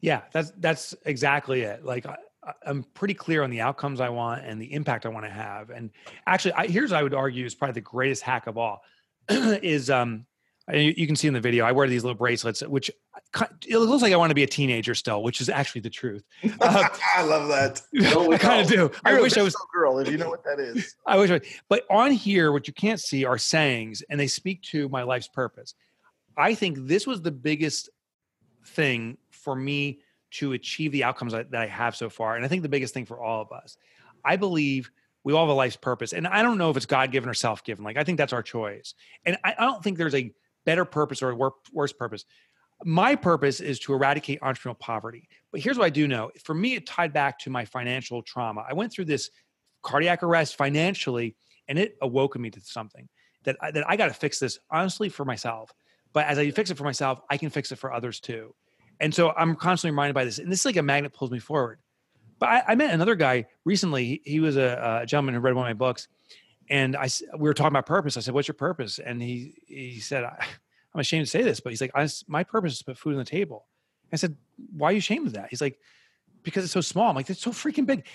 [0.00, 1.84] yeah, that's that's exactly it.
[1.84, 2.16] Like I,
[2.64, 5.70] am pretty clear on the outcomes I want and the impact I want to have.
[5.70, 5.90] And
[6.26, 8.82] actually, I, here's I would argue is probably the greatest hack of all
[9.28, 10.26] is um
[10.72, 12.90] you, can see in the video I wear these little bracelets, which
[13.66, 16.24] it looks like I want to be a teenager still, which is actually the truth.
[16.60, 17.80] Uh, I love that.
[18.32, 18.74] I kind of do.
[18.74, 20.94] You're I wish I was a girl if you know what that is.
[21.06, 24.62] I wish, I, but on here, what you can't see are sayings, and they speak
[24.64, 25.74] to my life's purpose.
[26.36, 27.90] I think this was the biggest
[28.66, 30.00] thing for me
[30.30, 32.36] to achieve the outcomes that I have so far.
[32.36, 33.76] And I think the biggest thing for all of us,
[34.24, 34.90] I believe
[35.24, 36.12] we all have a life's purpose.
[36.12, 37.84] And I don't know if it's God given or self given.
[37.84, 38.94] Like, I think that's our choice.
[39.24, 40.32] And I, I, don't think there's a
[40.68, 42.26] better purpose or a worse purpose.
[42.84, 45.26] My purpose is to eradicate entrepreneurial poverty.
[45.50, 48.66] But here's what I do know for me, it tied back to my financial trauma.
[48.68, 49.30] I went through this
[49.82, 51.36] cardiac arrest financially,
[51.68, 53.08] and it awoke me to something
[53.44, 55.72] that I, that I got to fix this honestly for myself.
[56.12, 58.54] But as I fix it for myself, I can fix it for others too.
[59.00, 60.38] And so I'm constantly reminded by this.
[60.38, 61.78] And this is like a magnet pulls me forward.
[62.38, 64.04] But I, I met another guy recently.
[64.04, 66.08] He, he was a, a, gentleman who read one of my books.
[66.70, 68.16] And I, we were talking about purpose.
[68.16, 68.98] I said, What's your purpose?
[68.98, 70.24] And he, he said,
[70.94, 71.92] I'm ashamed to say this, but he's like,
[72.26, 73.66] My purpose is to put food on the table.
[74.12, 74.36] I said,
[74.76, 75.48] Why are you ashamed of that?
[75.50, 75.78] He's like,
[76.42, 77.10] Because it's so small.
[77.10, 78.06] I'm like, It's so freaking big.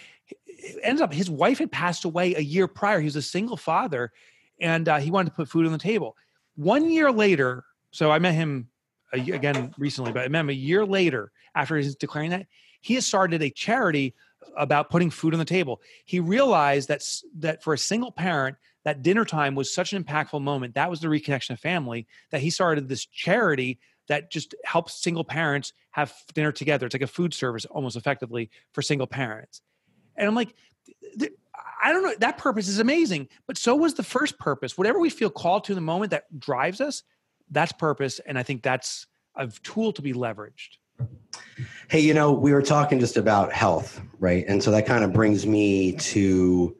[0.45, 2.99] It ends up, his wife had passed away a year prior.
[2.99, 4.11] He was a single father
[4.59, 6.15] and uh, he wanted to put food on the table.
[6.55, 8.69] One year later, so I met him
[9.11, 12.47] again recently, but I met him a year later after he's declaring that,
[12.81, 14.13] he has started a charity
[14.57, 15.81] about putting food on the table.
[16.05, 17.03] He realized that
[17.39, 20.75] that for a single parent, that dinner time was such an impactful moment.
[20.75, 25.23] That was the reconnection of family that he started this charity that just helps single
[25.23, 26.85] parents have dinner together.
[26.85, 29.61] It's like a food service almost effectively for single parents.
[30.17, 30.53] And I'm like,
[31.81, 34.77] I don't know, that purpose is amazing, but so was the first purpose.
[34.77, 37.03] Whatever we feel called to in the moment that drives us,
[37.51, 40.77] that's purpose and i think that's a tool to be leveraged
[41.89, 44.45] hey you know we were talking just about health right?
[44.47, 46.75] And so that kind of brings me to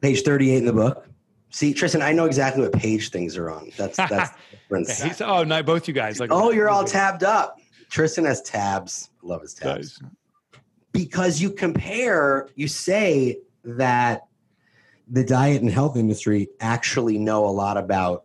[0.00, 1.08] page 38 in the book.
[1.50, 3.70] See tristan i know exactly what page things are on.
[3.76, 4.30] That's that's
[5.04, 7.58] yeah, oh no both you guys like oh you're all tabbed up.
[7.90, 9.10] Tristan has tabs.
[9.22, 10.00] I love his tabs.
[10.00, 10.10] Nice.
[10.92, 14.22] because you compare you say that
[15.08, 18.24] the diet and health industry actually know a lot about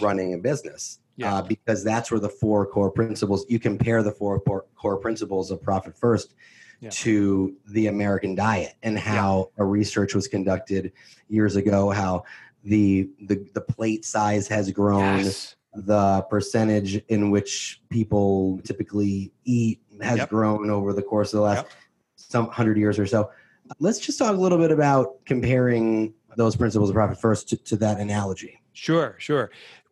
[0.00, 0.98] running a business.
[1.16, 1.36] Yeah.
[1.36, 5.62] Uh, because that's where the four core principles you compare the four core principles of
[5.62, 6.34] profit first
[6.80, 6.90] yeah.
[6.90, 9.62] to the American diet and how yeah.
[9.62, 10.92] a research was conducted
[11.28, 12.24] years ago how
[12.64, 15.54] the the, the plate size has grown yes.
[15.74, 20.28] the percentage in which people typically eat has yep.
[20.28, 21.72] grown over the course of the last yep.
[22.16, 23.30] some hundred years or so
[23.78, 27.76] let's just talk a little bit about comparing those principles of profit first to, to
[27.76, 29.50] that analogy Sure, sure.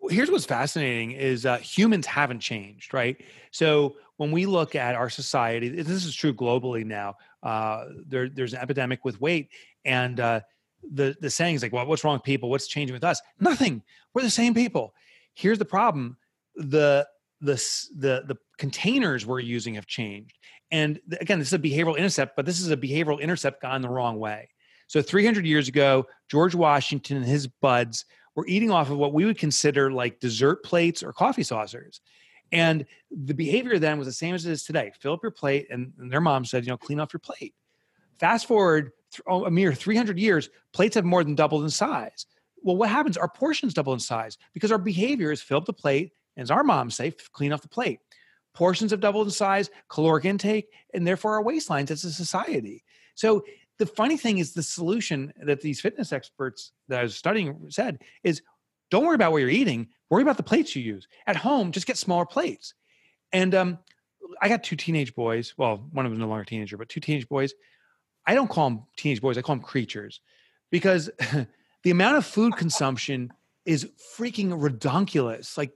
[0.09, 3.17] Here's what's fascinating is uh, humans haven't changed, right?
[3.51, 7.17] So when we look at our society, this is true globally now.
[7.43, 9.51] Uh, there, there's an epidemic with weight,
[9.85, 10.41] and uh,
[10.93, 12.51] the the saying is like, "Well, what's wrong with people?
[12.51, 13.21] What's changing with us?
[13.41, 13.83] Nothing.
[14.15, 14.95] We're the same people."
[15.35, 16.17] Here's the problem:
[16.57, 17.07] the
[17.41, 17.55] the
[17.97, 20.38] the the containers we're using have changed,
[20.71, 23.88] and again, this is a behavioral intercept, but this is a behavioral intercept gone the
[23.88, 24.49] wrong way.
[24.87, 29.25] So 300 years ago, George Washington and his buds were eating off of what we
[29.25, 32.01] would consider like dessert plates or coffee saucers.
[32.51, 34.92] And the behavior then was the same as it is today.
[35.01, 37.55] Fill up your plate, and, and their mom said, you know, clean off your plate.
[38.18, 42.27] Fast forward th- oh, a mere 300 years, plates have more than doubled in size.
[42.62, 43.16] Well, what happens?
[43.16, 46.62] Our portions double in size because our behavior is fill up the plate, as our
[46.62, 48.01] moms say, clean off the plate.
[48.55, 52.85] Portions have doubled in size, caloric intake, and therefore our waistlines as a society.
[53.14, 53.45] So
[53.83, 57.99] the funny thing is the solution that these fitness experts that I was studying said
[58.23, 58.40] is
[58.92, 61.09] don't worry about what you're eating, worry about the plates you use.
[61.27, 62.75] At home, just get smaller plates.
[63.33, 63.79] And um,
[64.40, 65.55] I got two teenage boys.
[65.57, 67.55] Well, one of them is no longer a teenager, but two teenage boys.
[68.25, 70.21] I don't call them teenage boys, I call them creatures
[70.71, 71.11] because
[71.83, 73.33] the amount of food consumption
[73.64, 75.59] is freaking redonkulous.
[75.59, 75.73] Like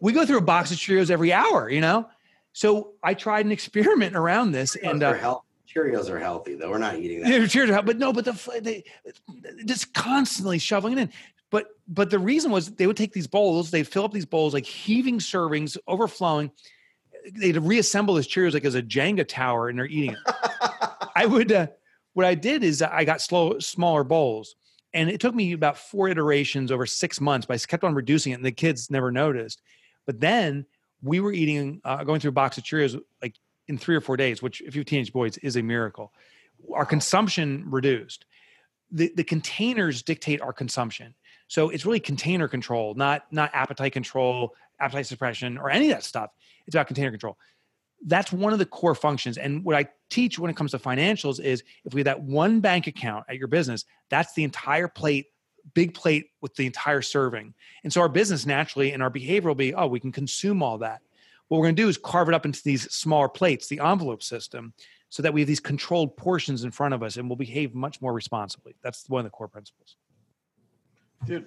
[0.00, 2.08] we go through a box of Cheerios every hour, you know?
[2.54, 5.36] So I tried an experiment around this and uh.
[5.74, 6.70] Cheerios are healthy, though.
[6.70, 7.30] We're not eating that.
[7.30, 8.84] yeah, Cheerios are, but no, but the they
[9.64, 11.10] just constantly shoveling it in.
[11.50, 14.54] But but the reason was they would take these bowls, they'd fill up these bowls
[14.54, 16.50] like heaving servings, overflowing.
[17.34, 20.34] They'd reassemble this Cheerios like as a Jenga tower, and they're eating it.
[21.16, 21.52] I would.
[21.52, 21.66] Uh,
[22.14, 24.56] what I did is I got slow, smaller bowls,
[24.92, 27.46] and it took me about four iterations over six months.
[27.46, 29.62] But I kept on reducing it, and the kids never noticed.
[30.04, 30.66] But then
[31.02, 33.36] we were eating, uh, going through a box of Cheerios like
[33.72, 36.12] in three or four days, which if you have teenage boys is a miracle.
[36.72, 38.26] Our consumption reduced.
[38.92, 41.14] The the containers dictate our consumption.
[41.48, 46.04] So it's really container control, not not appetite control, appetite suppression, or any of that
[46.04, 46.30] stuff.
[46.66, 47.36] It's about container control
[48.06, 49.38] that's one of the core functions.
[49.38, 52.60] And what I teach when it comes to financials is if we have that one
[52.60, 55.26] bank account at your business, that's the entire plate,
[55.74, 57.54] big plate with the entire serving.
[57.84, 60.78] And so our business naturally and our behavior will be, oh, we can consume all
[60.78, 61.00] that.
[61.52, 64.22] What we're going to do is carve it up into these smaller plates, the envelope
[64.22, 64.72] system,
[65.10, 68.00] so that we have these controlled portions in front of us and we'll behave much
[68.00, 68.74] more responsibly.
[68.82, 69.96] That's one of the core principles.
[71.26, 71.44] Dude,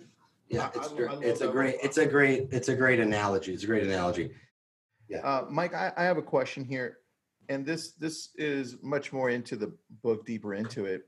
[0.48, 1.84] Yeah, it's, I- I love it's a great, one.
[1.84, 3.52] it's a great, it's a great analogy.
[3.52, 4.30] It's a great analogy.
[5.24, 7.00] Uh, Mike, I, I have a question here,
[7.50, 11.08] and this this is much more into the book, deeper into it,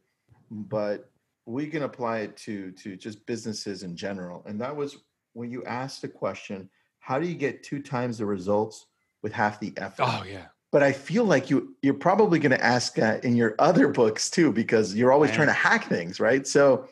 [0.49, 1.11] but
[1.45, 4.41] we can apply it to to just businesses in general.
[4.47, 4.97] And that was
[5.33, 6.67] when you asked the question,
[7.07, 8.85] how do you get two times the results
[9.23, 10.03] with half the effort?
[10.05, 10.47] Oh yeah.
[10.73, 14.29] But I feel like you you're probably going to ask that in your other books
[14.29, 16.45] too, because you're always trying to hack things, right?
[16.45, 16.89] So,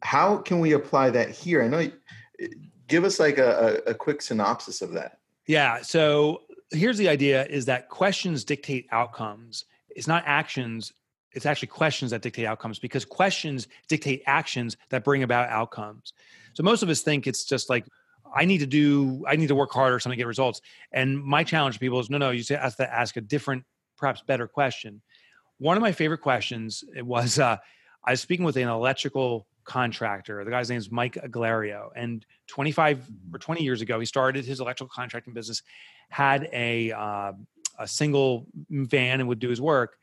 [0.00, 1.62] how can we apply that here?
[1.62, 1.78] I know.
[1.78, 2.48] Eh,
[2.88, 5.20] give us like a, a quick synopsis of that.
[5.46, 5.82] Yeah.
[5.82, 9.66] So here's the idea is that questions dictate outcomes.
[9.90, 10.92] It's not actions.
[11.30, 16.12] It's actually questions that dictate outcomes because questions dictate actions that bring about outcomes.
[16.54, 17.86] So most of us think it's just like,
[18.34, 20.60] I need to do, I need to work harder something to get results.
[20.92, 23.64] And my challenge to people is no, no, you have to ask a different,
[23.96, 25.02] perhaps better question.
[25.58, 27.56] One of my favorite questions it was uh,
[28.04, 30.44] I was speaking with an electrical contractor.
[30.44, 31.90] The guy's name is Mike Aglario.
[31.94, 35.62] And 25 or 20 years ago, he started his electrical contracting business,
[36.08, 37.32] had a, uh,
[37.78, 39.96] a single van and would do his work.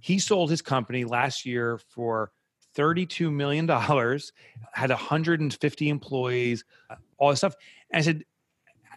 [0.00, 2.32] He sold his company last year for
[2.76, 7.54] $32 million, had 150 employees, uh, all this stuff.
[7.92, 8.24] And I said,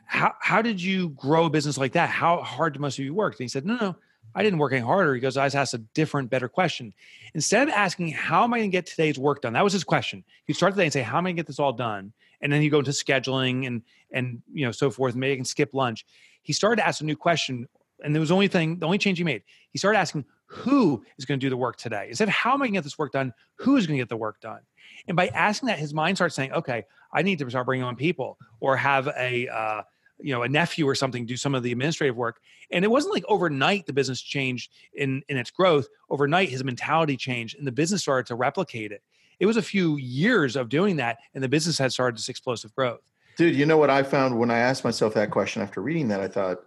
[0.08, 2.10] how, how did you grow a business like that?
[2.10, 3.34] How hard must you work?
[3.34, 3.96] And he said, no, no,
[4.34, 5.14] I didn't work any harder.
[5.14, 6.92] He goes, I just asked a different, better question.
[7.36, 9.54] Instead of asking, how am I going to get today's work done?
[9.54, 10.24] That was his question.
[10.46, 12.14] He'd start day and say, how am I going to get this all done?
[12.42, 15.46] And then you go into scheduling and, and, you know, so forth, maybe I can
[15.46, 16.04] skip lunch.
[16.42, 17.68] He started to ask a new question.
[18.04, 21.03] And there was the only thing, the only change he made, he started asking, who
[21.17, 22.08] is going to do the work today?
[22.10, 23.34] Instead of how am I going to get this work done?
[23.55, 24.62] Who is going to get the work done?
[25.08, 27.95] And by asking that, his mind starts saying, okay, I need to start bringing on
[27.95, 29.81] people or have a, uh,
[30.19, 32.39] you know, a nephew or something do some of the administrative work.
[32.71, 35.88] And it wasn't like overnight the business changed in, in its growth.
[36.10, 39.01] Overnight, his mentality changed and the business started to replicate it.
[39.39, 42.73] It was a few years of doing that, and the business had started this explosive
[42.73, 43.01] growth.
[43.38, 46.21] Dude, you know what I found when I asked myself that question after reading that?
[46.21, 46.60] I thought,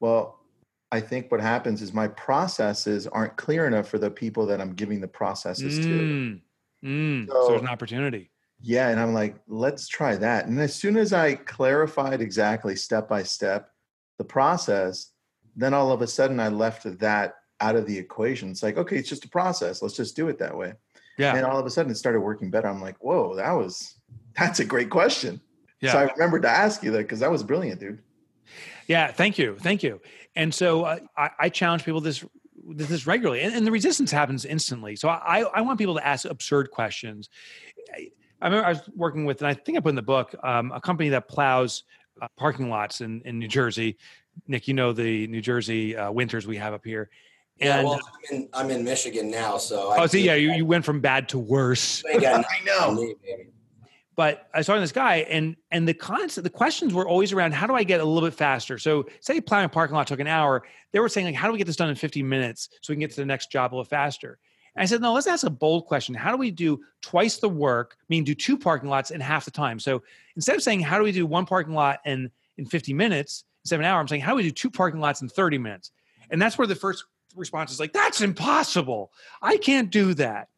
[0.00, 0.39] well,
[0.92, 4.74] I think what happens is my processes aren't clear enough for the people that I'm
[4.74, 5.84] giving the processes to.
[5.84, 6.40] Mm,
[6.84, 7.26] mm.
[7.28, 8.30] so, So- there's an opportunity.
[8.62, 8.88] Yeah.
[8.90, 10.46] And I'm like, let's try that.
[10.46, 13.70] And as soon as I clarified exactly step by step
[14.18, 15.12] the process,
[15.56, 18.50] then all of a sudden I left that out of the equation.
[18.50, 19.80] It's like, okay, it's just a process.
[19.80, 20.74] Let's just do it that way.
[21.16, 21.36] Yeah.
[21.36, 22.68] And all of a sudden it started working better.
[22.68, 23.94] I'm like, whoa, that was,
[24.36, 25.40] that's a great question.
[25.80, 25.92] yeah.
[25.92, 28.02] So I remembered to ask you that because that was brilliant, dude.
[28.86, 30.00] Yeah, thank you, thank you.
[30.40, 32.24] And so uh, I, I challenge people this
[32.66, 34.96] this regularly, and, and the resistance happens instantly.
[34.96, 37.28] So I I want people to ask absurd questions.
[37.94, 38.08] I,
[38.40, 40.72] I remember I was working with, and I think I put in the book, um,
[40.72, 41.84] a company that plows
[42.22, 43.98] uh, parking lots in in New Jersey.
[44.48, 47.10] Nick, you know the New Jersey uh, winters we have up here.
[47.58, 48.00] Yeah, well,
[48.30, 49.92] I'm in, I'm in Michigan now, so.
[49.94, 52.02] oh, so yeah, you, you went from bad to worse.
[52.14, 53.14] I I know.
[54.20, 57.32] But I was talking to this guy, and and the concept, the questions were always
[57.32, 58.76] around how do I get a little bit faster.
[58.76, 60.62] So, say plowing a parking lot took an hour,
[60.92, 62.96] they were saying like, how do we get this done in 50 minutes so we
[62.96, 64.38] can get to the next job a little faster?
[64.76, 66.14] And I said, no, let's ask a bold question.
[66.14, 69.50] How do we do twice the work, meaning do two parking lots in half the
[69.50, 69.80] time?
[69.80, 70.02] So
[70.36, 73.82] instead of saying how do we do one parking lot in in 50 minutes an
[73.82, 75.92] hour, I'm saying how do we do two parking lots in 30 minutes?
[76.30, 79.12] And that's where the first response is like, "That's impossible.
[79.40, 80.48] I can't do that."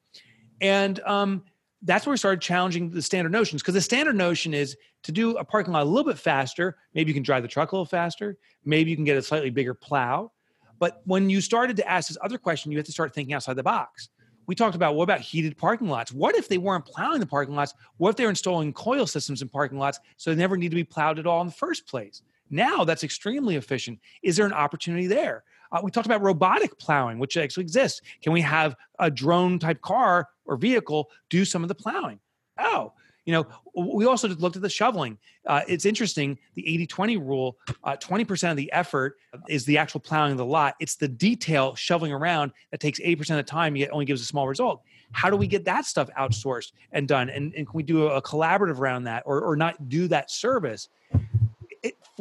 [0.61, 1.45] And um,
[1.83, 5.37] that's where we started challenging the standard notions because the standard notion is to do
[5.37, 6.77] a parking lot a little bit faster.
[6.95, 8.37] Maybe you can drive the truck a little faster.
[8.65, 10.31] Maybe you can get a slightly bigger plow.
[10.79, 13.55] But when you started to ask this other question, you have to start thinking outside
[13.55, 14.09] the box.
[14.47, 16.13] We talked about what about heated parking lots?
[16.13, 17.75] What if they weren't plowing the parking lots?
[17.97, 20.85] What if they're installing coil systems in parking lots so they never need to be
[20.85, 22.23] plowed at all in the first place?
[22.51, 23.99] Now that's extremely efficient.
[24.23, 25.45] Is there an opportunity there?
[25.73, 28.01] Uh, we talked about robotic plowing, which actually exists.
[28.23, 32.21] Can we have a drone type car or vehicle do some of the plowing?
[32.59, 32.93] Oh,
[33.25, 33.47] you know,
[33.77, 35.17] we also looked at the shoveling.
[35.47, 36.37] Uh, it's interesting.
[36.55, 39.17] The 80 20 rule uh, 20% of the effort
[39.49, 40.75] is the actual plowing of the lot.
[40.81, 44.25] It's the detail shoveling around that takes 80% of the time, yet only gives a
[44.25, 44.83] small result.
[45.13, 47.31] How do we get that stuff outsourced and done?
[47.31, 50.89] And, and can we do a collaborative around that or, or not do that service?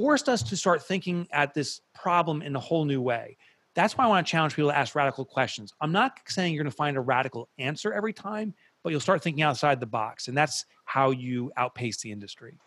[0.02, 3.38] It forced us to start thinking at this problem in a whole new way.
[3.76, 5.74] That's why I want to challenge people to ask radical questions.
[5.80, 9.24] I'm not saying you're going to find a radical answer every time, but you'll start
[9.24, 10.28] thinking outside the box.
[10.28, 12.58] And that's how you outpace the industry.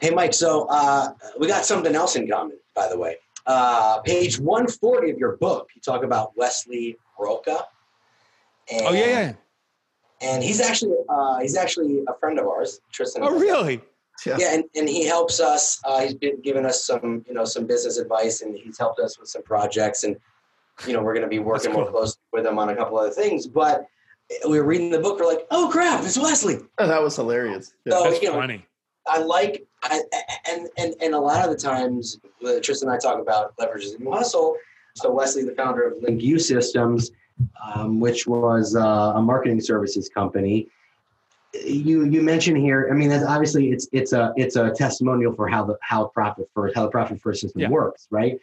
[0.00, 0.34] Hey, Mike.
[0.34, 3.16] So uh, we got something else in common, by the way.
[3.46, 7.64] Uh, page 140 of your book, you talk about Wesley Roca.
[8.70, 9.32] And, oh, yeah, yeah.
[10.20, 13.22] And he's actually uh, he's actually a friend of ours, Tristan.
[13.22, 13.82] Oh, really?
[14.24, 15.80] Yeah, yeah and, and he helps us.
[15.84, 19.18] Uh, he's been giving us some, you know, some business advice, and he's helped us
[19.18, 20.16] with some projects, and
[20.86, 21.82] you know, we're going to be working cool.
[21.82, 23.46] more closely with him on a couple other things.
[23.46, 23.86] But
[24.48, 26.58] we were reading the book, we're like, oh crap, it's Wesley.
[26.78, 27.74] Oh, that was hilarious.
[27.84, 27.92] Yeah.
[27.94, 28.66] So, That's you know, funny.
[29.06, 30.02] I like, I,
[30.50, 33.94] and and and a lot of the times, uh, Tristan and I talk about leverages
[33.94, 34.56] and muscle.
[34.96, 37.12] So Wesley, the founder of Link U Systems,
[37.62, 40.68] um, which was uh, a marketing services company
[41.64, 42.88] you you mentioned here.
[42.90, 46.48] I mean, that's obviously it's it's a it's a testimonial for how the how profit
[46.54, 47.68] first how the profit first system yeah.
[47.68, 48.38] works, right?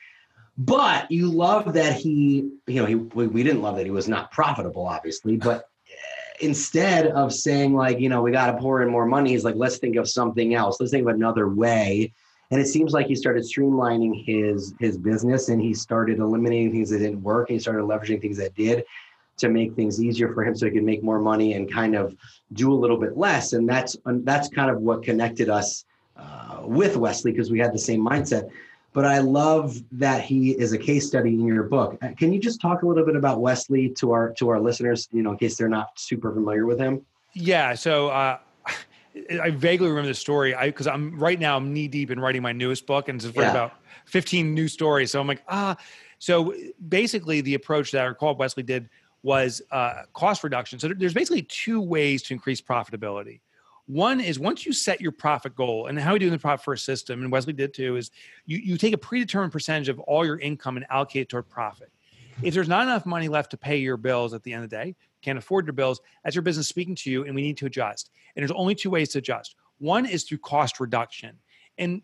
[0.58, 4.08] But you love that he, you know, he we, we didn't love that he was
[4.08, 8.84] not profitable, obviously, but eh, instead of saying like, you know, we got to pour
[8.84, 10.80] in more money, he's like, let's think of something else.
[10.80, 12.14] Let's think of another way.
[12.52, 16.92] And it seems like he started streamlining his his business and he started eliminating things
[16.92, 17.50] that didn't work.
[17.50, 18.86] And he started leveraging things that did
[19.38, 22.16] to make things easier for him so he could make more money and kind of
[22.54, 25.86] do a little bit less and that's that's kind of what connected us
[26.18, 28.50] uh, with wesley because we had the same mindset
[28.94, 32.40] but i love that he is a case study in your book uh, can you
[32.40, 35.38] just talk a little bit about wesley to our to our listeners you know in
[35.38, 37.04] case they're not super familiar with him
[37.34, 38.38] yeah so uh,
[39.42, 40.56] I vaguely remember the story.
[40.56, 43.36] I because I'm right now I'm knee deep in writing my newest book, and it's
[43.36, 43.52] yeah.
[43.52, 43.74] about
[44.06, 45.12] 15 new stories.
[45.12, 45.78] So I'm like, ah.
[46.20, 46.54] So
[46.88, 48.90] basically, the approach that I recall Wesley did
[49.24, 50.80] was uh, cost reduction.
[50.80, 53.40] So there's basically two ways to increase profitability.
[53.86, 56.64] One is once you set your profit goal, and how we do in the profit
[56.64, 58.12] first system, and Wesley did too, is
[58.46, 61.92] you, you take a predetermined percentage of all your income and allocate it toward profit.
[62.42, 64.76] If there's not enough money left to pay your bills at the end of the
[64.76, 67.66] day, can't afford your bills, that's your business speaking to you, and we need to
[67.66, 68.10] adjust.
[68.36, 69.56] And there's only two ways to adjust.
[69.80, 71.38] One is through cost reduction.
[71.78, 72.02] And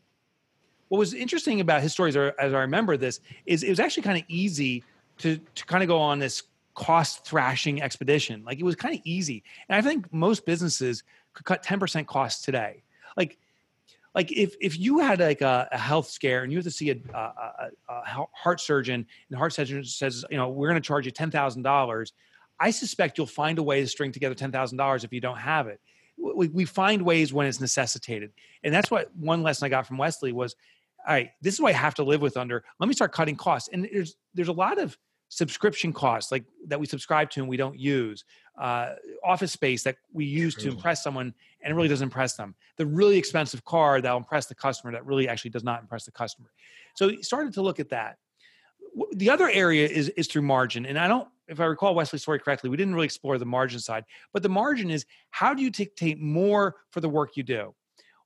[0.90, 4.18] what was interesting about his stories, as I remember this, is it was actually kind
[4.18, 4.84] of easy
[5.20, 6.44] to, to kind of go on this
[6.76, 8.44] cost thrashing expedition.
[8.46, 9.44] Like it was kind of easy.
[9.68, 11.04] And I think most businesses
[11.34, 12.84] could cut 10% costs today.
[13.18, 13.38] Like,
[14.16, 16.90] like if, if you had like a, a health scare and you have to see
[16.90, 20.86] a, a, a heart surgeon and the heart surgeon says, you know, we're going to
[20.86, 22.12] charge you $10,000.
[22.60, 25.80] I suspect you'll find a way to string together $10,000 if you don't have it.
[26.18, 28.32] We, we find ways when it's necessitated.
[28.64, 30.56] And that's what one lesson I got from Wesley was,
[31.08, 32.64] all right, this is what I have to live with under.
[32.80, 33.70] Let me start cutting costs.
[33.72, 34.98] And there's, there's a lot of,
[35.30, 38.26] subscription costs like that we subscribe to and we don't use
[38.60, 40.64] uh, office space that we use True.
[40.64, 42.56] to impress someone and it really doesn't impress them.
[42.78, 46.12] The really expensive car that'll impress the customer that really actually does not impress the
[46.12, 46.52] customer.
[46.96, 48.18] So he started to look at that.
[49.14, 52.40] The other area is is through margin and i don't if i recall wesley's story
[52.40, 54.04] correctly we didn't really explore the margin side
[54.34, 57.76] but the margin is how do you dictate more for the work you do?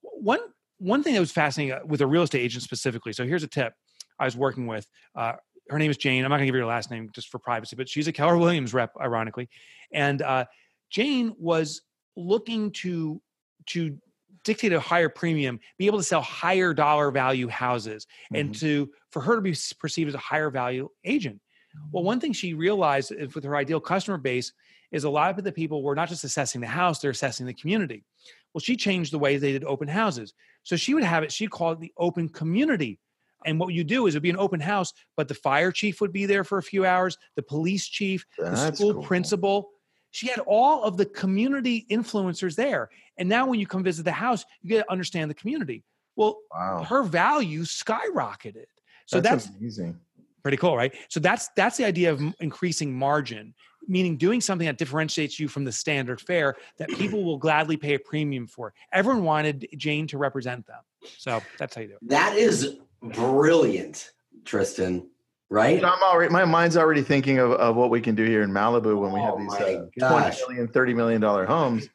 [0.01, 0.39] One
[0.77, 3.47] one thing that was fascinating uh, with a real estate agent specifically so here's a
[3.47, 3.73] tip
[4.19, 5.33] i was working with uh,
[5.69, 6.23] her name is Jane.
[6.23, 8.11] I'm not going to give you her last name just for privacy, but she's a
[8.11, 9.49] Keller Williams rep, ironically.
[9.91, 10.45] And uh,
[10.89, 11.81] Jane was
[12.15, 13.21] looking to
[13.67, 13.97] to
[14.43, 18.35] dictate a higher premium, be able to sell higher dollar value houses, mm-hmm.
[18.35, 21.39] and to for her to be perceived as a higher value agent.
[21.91, 24.53] Well, one thing she realized with her ideal customer base
[24.91, 27.53] is a lot of the people were not just assessing the house; they're assessing the
[27.53, 28.03] community.
[28.53, 30.33] Well, she changed the way they did open houses.
[30.61, 31.31] So she would have it.
[31.31, 32.99] she called it the open community
[33.45, 36.13] and what you do is it'd be an open house, but the fire chief would
[36.13, 39.03] be there for a few hours, the police chief, That's the school cool.
[39.03, 39.69] principal.
[40.11, 42.89] She had all of the community influencers there.
[43.17, 45.83] And now when you come visit the house, you get to understand the community.
[46.15, 46.83] Well, wow.
[46.87, 48.65] her value skyrocketed.
[49.07, 49.99] So that's, that's amazing.
[50.43, 50.93] Pretty cool, right?
[51.07, 53.53] So that's that's the idea of increasing margin,
[53.87, 57.93] meaning doing something that differentiates you from the standard fare that people will gladly pay
[57.95, 58.73] a premium for.
[58.91, 60.81] Everyone wanted Jane to represent them,
[61.17, 62.09] so that's how you do it.
[62.09, 64.11] That is brilliant,
[64.45, 65.09] Tristan.
[65.49, 65.83] Right?
[65.83, 68.99] I'm already my mind's already thinking of, of what we can do here in Malibu
[68.99, 71.89] when we have Oh these my uh, 20 million, 30 million dollar homes.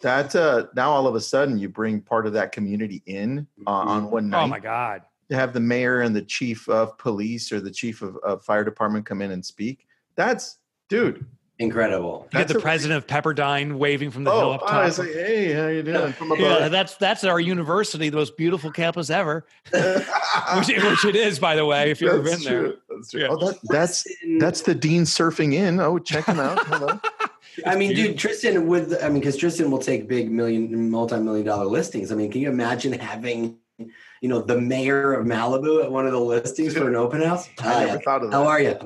[0.00, 3.70] That uh, now all of a sudden you bring part of that community in uh,
[3.70, 4.42] on one night.
[4.42, 5.02] Oh my god!
[5.30, 8.64] to have the mayor and the chief of police or the chief of, of fire
[8.64, 9.86] department come in and speak.
[10.14, 11.26] That's dude.
[11.58, 12.28] Incredible.
[12.32, 14.84] You get the a- president of Pepperdine waving from the hill Oh, up I top.
[14.84, 16.12] was like, hey, how you doing?
[16.18, 16.40] From above.
[16.44, 21.56] yeah, that's that's our university, the most beautiful campus ever, which, which it is, by
[21.56, 21.90] the way.
[21.90, 22.76] If you've ever been That's there, true.
[22.90, 23.20] That's true.
[23.22, 23.28] Yeah.
[23.30, 24.06] Oh, that, that's
[24.38, 25.80] that's the dean surfing in.
[25.80, 26.58] Oh, check him out.
[26.66, 27.00] Hello.
[27.66, 31.64] I mean, dude, Tristan with I mean, because Tristan will take big million, multi-million dollar
[31.64, 32.12] listings.
[32.12, 36.12] I mean, can you imagine having, you know, the mayor of Malibu at one of
[36.12, 37.48] the listings for an open house?
[37.60, 38.36] I Hi, never thought of that.
[38.36, 38.78] how are you?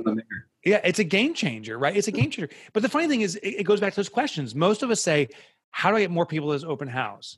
[0.65, 0.81] I'm the mayor.
[0.83, 1.97] yeah, it's a game changer, right?
[1.97, 2.49] It's a game changer.
[2.73, 4.55] But the funny thing is, it, it goes back to those questions.
[4.55, 5.29] Most of us say,
[5.71, 7.37] "How do I get more people to this open house?"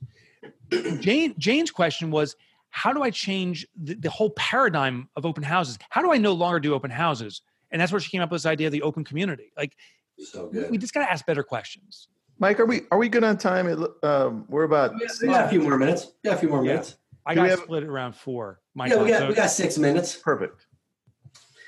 [0.99, 2.35] Jane Jane's question was,
[2.69, 5.77] "How do I change the, the whole paradigm of open houses?
[5.89, 8.41] How do I no longer do open houses?" And that's where she came up with
[8.41, 9.51] this idea of the open community.
[9.57, 9.75] Like,
[10.19, 10.71] So we- good.
[10.71, 12.07] we just got to ask better questions.
[12.39, 13.67] Mike, are we are we good on time?
[13.67, 14.93] It, um, we're about.
[14.93, 16.11] We got, we got a few more minutes.
[16.23, 16.71] Yeah, a few more Yeah.
[16.73, 16.97] minutes.
[17.25, 18.59] I Do we got have- split it around four.
[18.75, 20.15] My Yeah, we got so we got six minutes.
[20.15, 20.67] Perfect.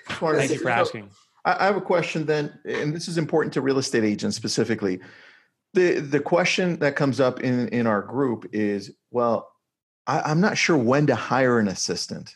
[0.09, 1.09] Just wanted to thank say- you for so- asking.
[1.45, 4.99] I, I have a question then, and this is important to real estate agents specifically.
[5.73, 9.51] The the question that comes up in in our group is, well,
[10.07, 12.35] I, I'm not sure when to hire an assistant,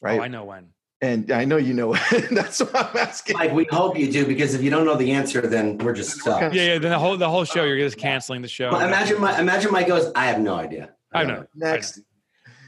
[0.00, 0.18] right?
[0.18, 0.68] Oh, I know when.
[1.02, 1.94] and I know you know.
[2.30, 3.36] that's what I'm asking.
[3.36, 6.20] Like we hope you do because if you don't know the answer, then we're just
[6.20, 6.52] stuck.
[6.52, 6.78] Yeah, yeah.
[6.78, 8.70] Then the whole the whole show, you're just canceling the show.
[8.72, 10.10] Well, imagine my imagine Mike goes.
[10.14, 10.90] I have no idea.
[11.12, 11.44] I know.
[11.54, 12.00] Next,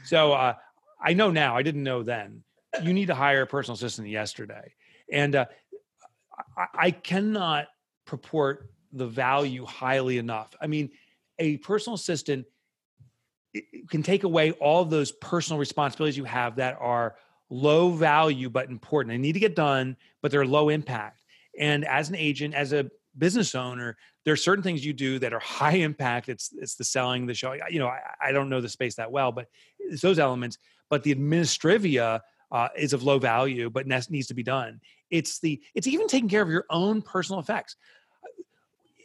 [0.05, 0.53] So uh,
[1.01, 1.55] I know now.
[1.55, 2.43] I didn't know then.
[2.81, 4.73] You need to hire a personal assistant yesterday,
[5.11, 5.45] and uh,
[6.57, 7.67] I, cannot
[8.05, 10.53] purport the value highly enough.
[10.61, 10.91] I mean,
[11.39, 12.45] a personal assistant
[13.89, 17.15] can take away all those personal responsibilities you have that are
[17.49, 19.13] low value but important.
[19.13, 21.23] They need to get done, but they're low impact.
[21.59, 25.33] And as an agent, as a business owner, there are certain things you do that
[25.33, 26.29] are high impact.
[26.29, 27.61] It's it's the selling, the showing.
[27.69, 29.47] You know, I, I don't know the space that well, but
[29.79, 30.57] it's those elements.
[30.89, 34.79] But the administrivia uh, is of low value, but needs to be done.
[35.13, 37.75] It's the it's even taking care of your own personal effects.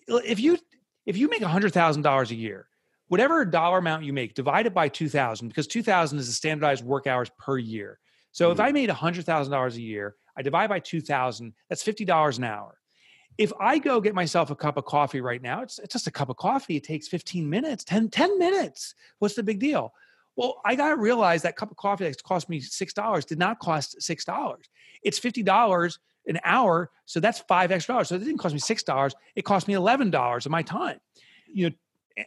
[0.08, 0.58] If you
[1.04, 2.66] if you make hundred thousand dollars a year,
[3.08, 6.32] whatever dollar amount you make, divide it by two thousand, because two thousand is the
[6.32, 7.98] standardized work hours per year.
[8.32, 8.66] So if mm-hmm.
[8.68, 11.52] I made hundred thousand dollars a year, I divide by two thousand.
[11.68, 12.78] That's fifty dollars an hour.
[13.36, 16.10] If I go get myself a cup of coffee right now, it's, it's just a
[16.10, 16.76] cup of coffee.
[16.76, 18.94] It takes 15 minutes, 10, 10 minutes.
[19.20, 19.92] What's the big deal?
[20.38, 23.58] Well, I got to realize that cup of coffee that cost me $6 did not
[23.58, 24.54] cost $6.
[25.02, 26.90] It's $50 an hour.
[27.06, 28.08] So that's five extra dollars.
[28.08, 29.12] So it didn't cost me $6.
[29.34, 31.00] It cost me $11 of my time,
[31.52, 31.76] you know,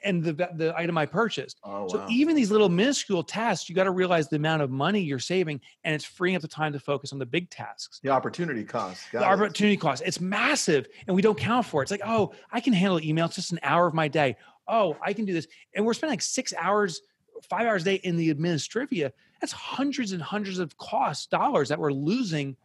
[0.04, 1.60] and the, the item I purchased.
[1.64, 5.00] oh So even these little minuscule tasks, you got to realize the amount of money
[5.00, 8.10] you're saving and it's freeing up the time to focus on the big tasks the
[8.10, 9.04] opportunity cost.
[9.12, 9.24] the it.
[9.24, 12.72] opportunity cost it's massive and we don't count for it it's like oh i can
[12.72, 14.38] handle email it's just an hour of my day
[14.70, 15.46] oh i can do this
[15.76, 17.02] and we're spending like six hours
[17.50, 21.80] five hours a day in the administrivia that's hundreds and hundreds of cost dollars that
[21.80, 22.56] we're losing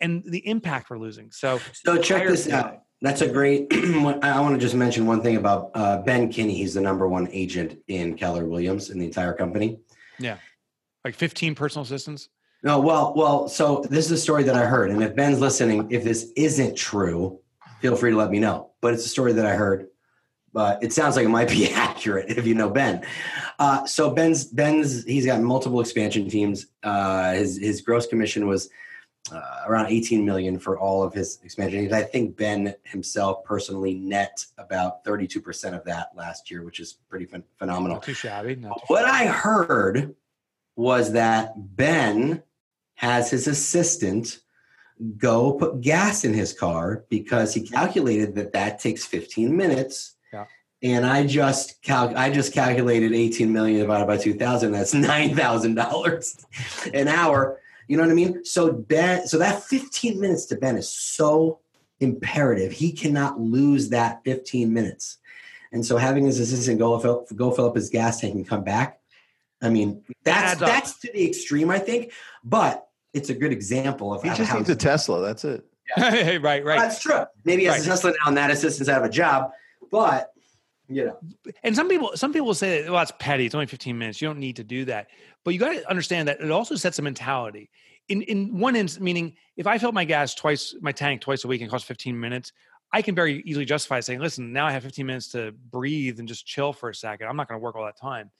[0.00, 2.82] and the impact we're losing so So check this out.
[3.00, 3.66] That's a great.
[3.72, 6.54] I want to just mention one thing about uh, Ben Kinney.
[6.54, 9.78] He's the number one agent in Keller Williams in the entire company.
[10.18, 10.38] Yeah,
[11.04, 12.30] like 15 personal assistants
[12.62, 13.48] No, well, well.
[13.48, 16.76] So this is a story that I heard, and if Ben's listening, if this isn't
[16.76, 17.40] true,
[17.80, 18.70] feel free to let me know.
[18.80, 19.88] But it's a story that I heard.
[20.54, 23.04] But it sounds like it might be accurate if you know Ben.
[23.58, 26.66] Uh, so Ben's Ben's he's got multiple expansion teams.
[26.82, 28.70] Uh, his his gross commission was
[29.32, 31.92] uh, around 18 million for all of his expansion teams.
[31.92, 36.94] I think Ben himself personally net about 32 percent of that last year, which is
[37.10, 37.96] pretty phen- phenomenal.
[37.96, 39.28] not too shabby not too What shabby.
[39.28, 40.14] I heard
[40.76, 42.42] was that Ben
[42.94, 44.38] has his assistant
[45.18, 50.14] go put gas in his car because he calculated that that takes 15 minutes.
[50.34, 50.46] Yeah.
[50.82, 57.08] And I just cal- I just calculated 18 million divided by 2000 that's $9,000 an
[57.08, 57.60] hour.
[57.88, 58.44] You know what I mean?
[58.44, 61.60] So Ben so that 15 minutes to Ben is so
[62.00, 62.72] imperative.
[62.72, 65.18] He cannot lose that 15 minutes.
[65.72, 68.62] And so having his assistant go fill, go fill up his gas tank and come
[68.62, 69.00] back,
[69.62, 70.68] I mean, that's Adds up.
[70.68, 72.12] that's to the extreme, I think.
[72.44, 75.20] But it's a good example of He how, just how needs a Tesla.
[75.22, 75.64] That's it.
[75.98, 77.24] right right That's true.
[77.44, 77.86] Maybe he has Right.
[77.86, 79.50] a Tesla now, and that assistant's out of a job.
[79.90, 80.30] But
[80.88, 81.18] you know,
[81.62, 84.38] and some people some people say well it's petty it's only 15 minutes you don't
[84.38, 85.06] need to do that
[85.42, 87.70] but you got to understand that it also sets a mentality
[88.08, 91.48] in in one instance, meaning if I fill my gas twice, my tank twice a
[91.48, 92.52] week and costs 15 minutes,
[92.92, 96.28] I can very easily justify saying, listen, now I have 15 minutes to breathe and
[96.28, 97.28] just chill for a second.
[97.28, 98.30] I'm not going to work all that time.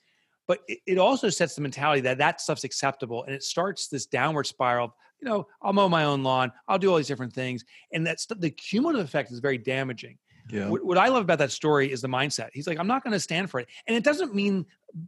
[0.47, 4.05] But it, it also sets the mentality that that stuff's acceptable and it starts this
[4.05, 4.85] downward spiral.
[4.85, 7.65] Of, You know, I'll mow my own lawn, I'll do all these different things.
[7.91, 10.17] And that's the cumulative effect is very damaging.
[10.49, 10.69] Yeah.
[10.69, 12.49] What, what I love about that story is the mindset.
[12.53, 13.67] He's like, I'm not going to stand for it.
[13.87, 14.65] And it doesn't mean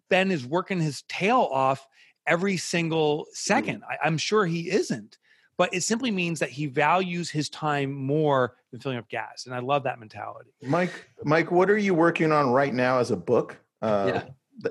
[0.10, 1.88] Ben is working his tail off
[2.26, 3.36] every single mm.
[3.36, 3.84] second.
[3.90, 5.18] I, I'm sure he isn't
[5.58, 9.54] but it simply means that he values his time more than filling up gas and
[9.54, 13.18] i love that mentality mike mike what are you working on right now as a
[13.18, 14.24] book uh, yeah.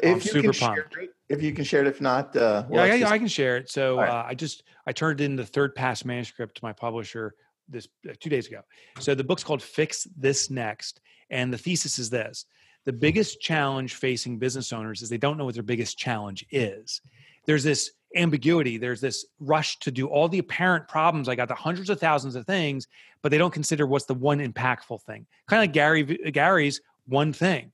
[0.03, 2.87] if I'm you can share it, if you can share it if not uh, well,
[2.87, 4.09] yeah, yeah, I can share it so right.
[4.09, 7.35] uh, i just i turned in the third pass manuscript to my publisher
[7.69, 8.61] this uh, two days ago.
[9.01, 11.01] So the book's called fix this next
[11.31, 12.47] and the thesis is this.
[12.85, 17.01] The biggest challenge facing business owners is they don't know what their biggest challenge is.
[17.45, 18.79] There's this ambiguity.
[18.79, 21.29] There's this rush to do all the apparent problems.
[21.29, 22.87] I got the hundreds of thousands of things
[23.27, 25.27] but they don't consider what's the one impactful thing.
[25.49, 27.73] Kind of like gary gary's one thing.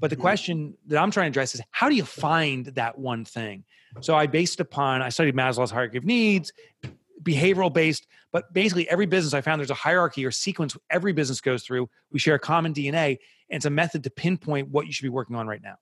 [0.00, 0.22] But the mm-hmm.
[0.22, 3.64] question that i'm trying to address is how do you find that one thing?
[4.00, 6.54] So i based upon i studied maslow's hierarchy of needs
[7.22, 11.40] behavioral based but basically every business i found there's a hierarchy or sequence every business
[11.40, 13.16] goes through we share a common dna
[13.50, 15.76] and it's a method to pinpoint what you should be working on right now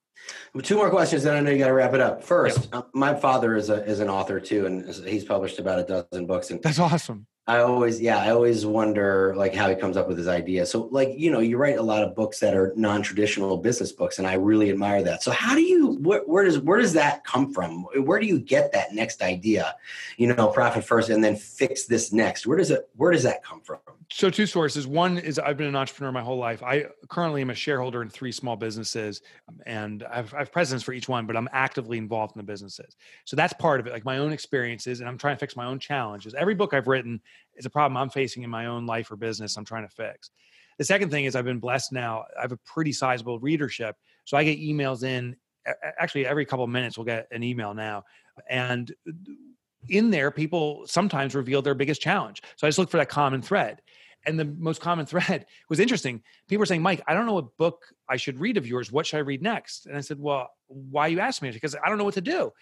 [0.62, 2.22] Two more questions, then I know you got to wrap it up.
[2.22, 2.80] First, yeah.
[2.80, 6.26] Uh, my father is a is an author too, and he's published about a dozen
[6.26, 6.50] books.
[6.50, 7.26] And that's awesome.
[7.48, 10.70] I always, yeah, I always wonder like how he comes up with his ideas.
[10.70, 14.18] So, like, you know, you write a lot of books that are non-traditional business books,
[14.18, 15.24] and I really admire that.
[15.24, 17.82] So, how do you, where, where does, where does that come from?
[18.04, 19.74] Where do you get that next idea?
[20.18, 22.46] You know, profit first, and then fix this next.
[22.46, 23.80] Where does it, where does that come from?
[24.12, 24.86] So, two sources.
[24.86, 26.62] One is I've been an entrepreneur my whole life.
[26.62, 29.20] I currently am a shareholder in three small businesses,
[29.66, 32.94] and I've, I've presidents for each one, but I'm actively involved in the businesses.
[33.24, 35.64] So that's part of it, like my own experiences, and I'm trying to fix my
[35.64, 36.34] own challenges.
[36.34, 37.20] Every book I've written
[37.56, 40.30] is a problem I'm facing in my own life or business I'm trying to fix.
[40.78, 42.24] The second thing is I've been blessed now.
[42.38, 43.96] I have a pretty sizable readership.
[44.24, 45.36] So I get emails in
[45.98, 48.04] actually every couple of minutes we'll get an email now.
[48.48, 48.92] And
[49.88, 52.42] in there, people sometimes reveal their biggest challenge.
[52.56, 53.82] So I just look for that common thread.
[54.24, 56.22] And the most common thread was interesting.
[56.48, 58.92] People were saying, Mike, I don't know what book I should read of yours.
[58.92, 59.86] What should I read next?
[59.86, 61.50] And I said, Well, why you asked me?
[61.50, 62.52] Because I don't know what to do.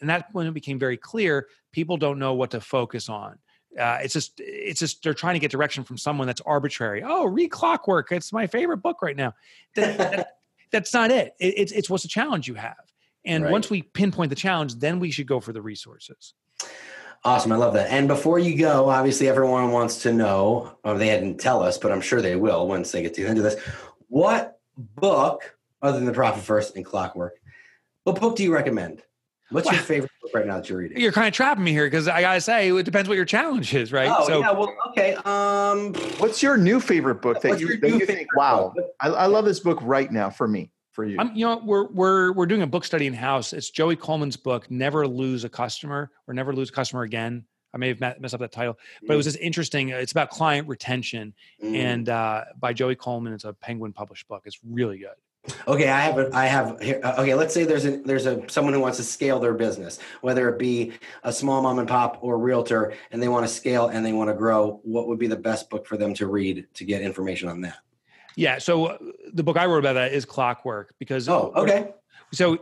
[0.00, 3.38] And that when it became very clear, people don't know what to focus on
[3.78, 7.02] uh, it's just it's just they're trying to get direction from someone that's arbitrary.
[7.04, 8.10] Oh read clockwork.
[8.12, 9.34] It's my favorite book right now.
[9.74, 10.28] That, that,
[10.70, 11.34] that's not it.
[11.38, 11.54] it.
[11.56, 12.76] it's it's what's the challenge you have.
[13.24, 13.52] And right.
[13.52, 16.34] once we pinpoint the challenge then we should go for the resources.
[17.24, 17.50] Awesome.
[17.50, 17.90] I love that.
[17.90, 21.92] And before you go obviously everyone wants to know or they didn't tell us but
[21.92, 23.60] i'm sure they will once they get to the end of this.
[24.08, 27.34] What book other than the profit first and clockwork
[28.04, 29.02] what book do you recommend
[29.50, 31.00] What's your favorite book right now that you're reading?
[31.00, 33.72] You're kind of trapping me here because I gotta say it depends what your challenge
[33.74, 34.10] is, right?
[34.10, 35.14] Oh so, yeah, well, okay.
[35.24, 38.34] Um, what's your new favorite book that you, that you think?
[38.34, 40.72] Wow, I, I, love this book right now for me.
[40.90, 43.52] For you, I'm, you know, we're we're we're doing a book study in house.
[43.52, 47.78] It's Joey Coleman's book, "Never Lose a Customer" or "Never Lose a Customer Again." I
[47.78, 49.14] may have messed up that title, but mm.
[49.14, 49.90] it was just interesting.
[49.90, 51.76] It's about client retention, mm.
[51.76, 53.32] and uh, by Joey Coleman.
[53.34, 54.42] It's a Penguin published book.
[54.46, 55.10] It's really good.
[55.68, 57.00] Okay, I have a, I have here.
[57.02, 59.98] Uh, okay, let's say there's a there's a someone who wants to scale their business,
[60.20, 60.92] whether it be
[61.22, 64.30] a small mom and pop or realtor, and they want to scale and they want
[64.30, 64.80] to grow.
[64.82, 67.78] What would be the best book for them to read to get information on that?
[68.36, 68.98] Yeah, so uh,
[69.32, 71.92] the book I wrote about that is Clockwork because oh okay.
[72.32, 72.58] So,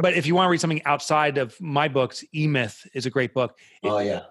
[0.00, 3.10] but if you want to read something outside of my books, E Myth is a
[3.10, 3.58] great book.
[3.82, 4.22] Oh yeah.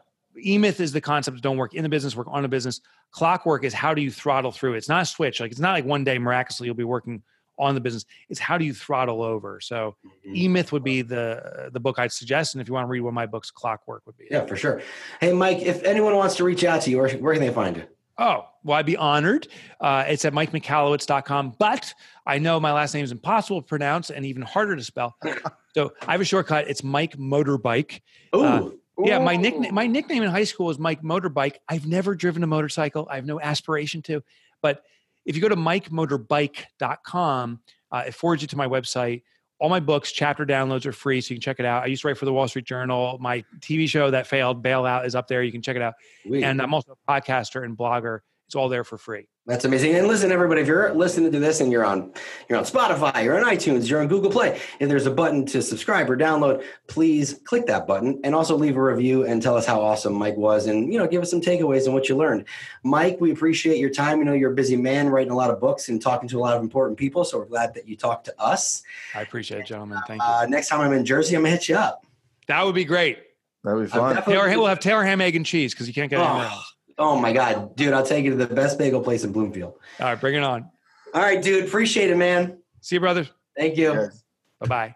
[0.43, 2.81] E Myth is the concept of don't work in the business, work on a business.
[3.11, 4.73] Clockwork is how do you throttle through?
[4.73, 5.39] It's not a switch.
[5.39, 7.21] Like it's not like one day miraculously you'll be working
[7.57, 8.05] on the business.
[8.29, 9.59] is how do you throttle over?
[9.61, 10.35] So mm-hmm.
[10.35, 12.53] E Myth would be the the book I'd suggest.
[12.53, 14.27] And if you want to read one of my books, Clockwork would be.
[14.29, 14.49] Yeah, it.
[14.49, 14.81] for sure.
[15.19, 17.77] Hey, Mike, if anyone wants to reach out to you, where, where can they find
[17.77, 17.83] you?
[18.17, 19.47] Oh, well, I'd be honored.
[19.79, 21.55] Uh, it's at mikemichalowicz.com.
[21.57, 21.93] But
[22.25, 25.15] I know my last name is impossible to pronounce and even harder to spell.
[25.73, 26.67] so I have a shortcut.
[26.67, 28.01] It's Mike Motorbike.
[28.35, 28.43] Ooh.
[28.43, 28.69] Uh,
[29.03, 31.55] yeah, my nickname my nickname in high school was Mike Motorbike.
[31.67, 33.07] I've never driven a motorcycle.
[33.09, 34.21] I have no aspiration to,
[34.61, 34.83] but
[35.25, 37.59] if you go to mikemotorbike.com,
[37.91, 39.23] uh, it forwards you to my website.
[39.59, 41.83] All my books, chapter downloads are free, so you can check it out.
[41.83, 43.19] I used to write for the Wall Street Journal.
[43.21, 45.43] My TV show that failed, Bailout, is up there.
[45.43, 45.93] You can check it out.
[46.25, 46.43] Sweet.
[46.43, 48.21] And I'm also a podcaster and blogger.
[48.51, 49.29] It's all there for free.
[49.45, 49.95] That's amazing.
[49.95, 52.11] And listen, everybody, if you're listening to this and you're on
[52.49, 55.61] you're on Spotify, you're on iTunes, you're on Google Play, and there's a button to
[55.61, 59.65] subscribe or download, please click that button and also leave a review and tell us
[59.65, 62.43] how awesome Mike was and you know, give us some takeaways and what you learned.
[62.83, 64.19] Mike, we appreciate your time.
[64.19, 66.41] You know, you're a busy man writing a lot of books and talking to a
[66.41, 67.23] lot of important people.
[67.23, 68.83] So we're glad that you talked to us.
[69.15, 70.01] I appreciate it, gentlemen.
[70.07, 70.27] Thank you.
[70.27, 72.05] Uh, next time I'm in Jersey, I'm gonna hit you up.
[72.47, 73.17] That would be great.
[73.63, 74.21] That'd be fun.
[74.23, 76.75] Taylor, we'll have Taylor ham, egg, and cheese because you can't get oh, anywhere else.
[77.03, 77.93] Oh my god, dude!
[77.93, 79.73] I'll take you to the best bagel place in Bloomfield.
[79.99, 80.69] All right, bring it on.
[81.15, 81.65] All right, dude.
[81.65, 82.59] Appreciate it, man.
[82.81, 83.27] See you, brother.
[83.57, 83.91] Thank you.
[83.91, 84.23] Yes.
[84.59, 84.95] Bye bye.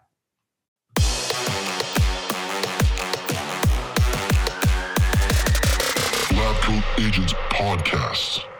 [6.31, 8.54] Lab Coat Agents Podcast.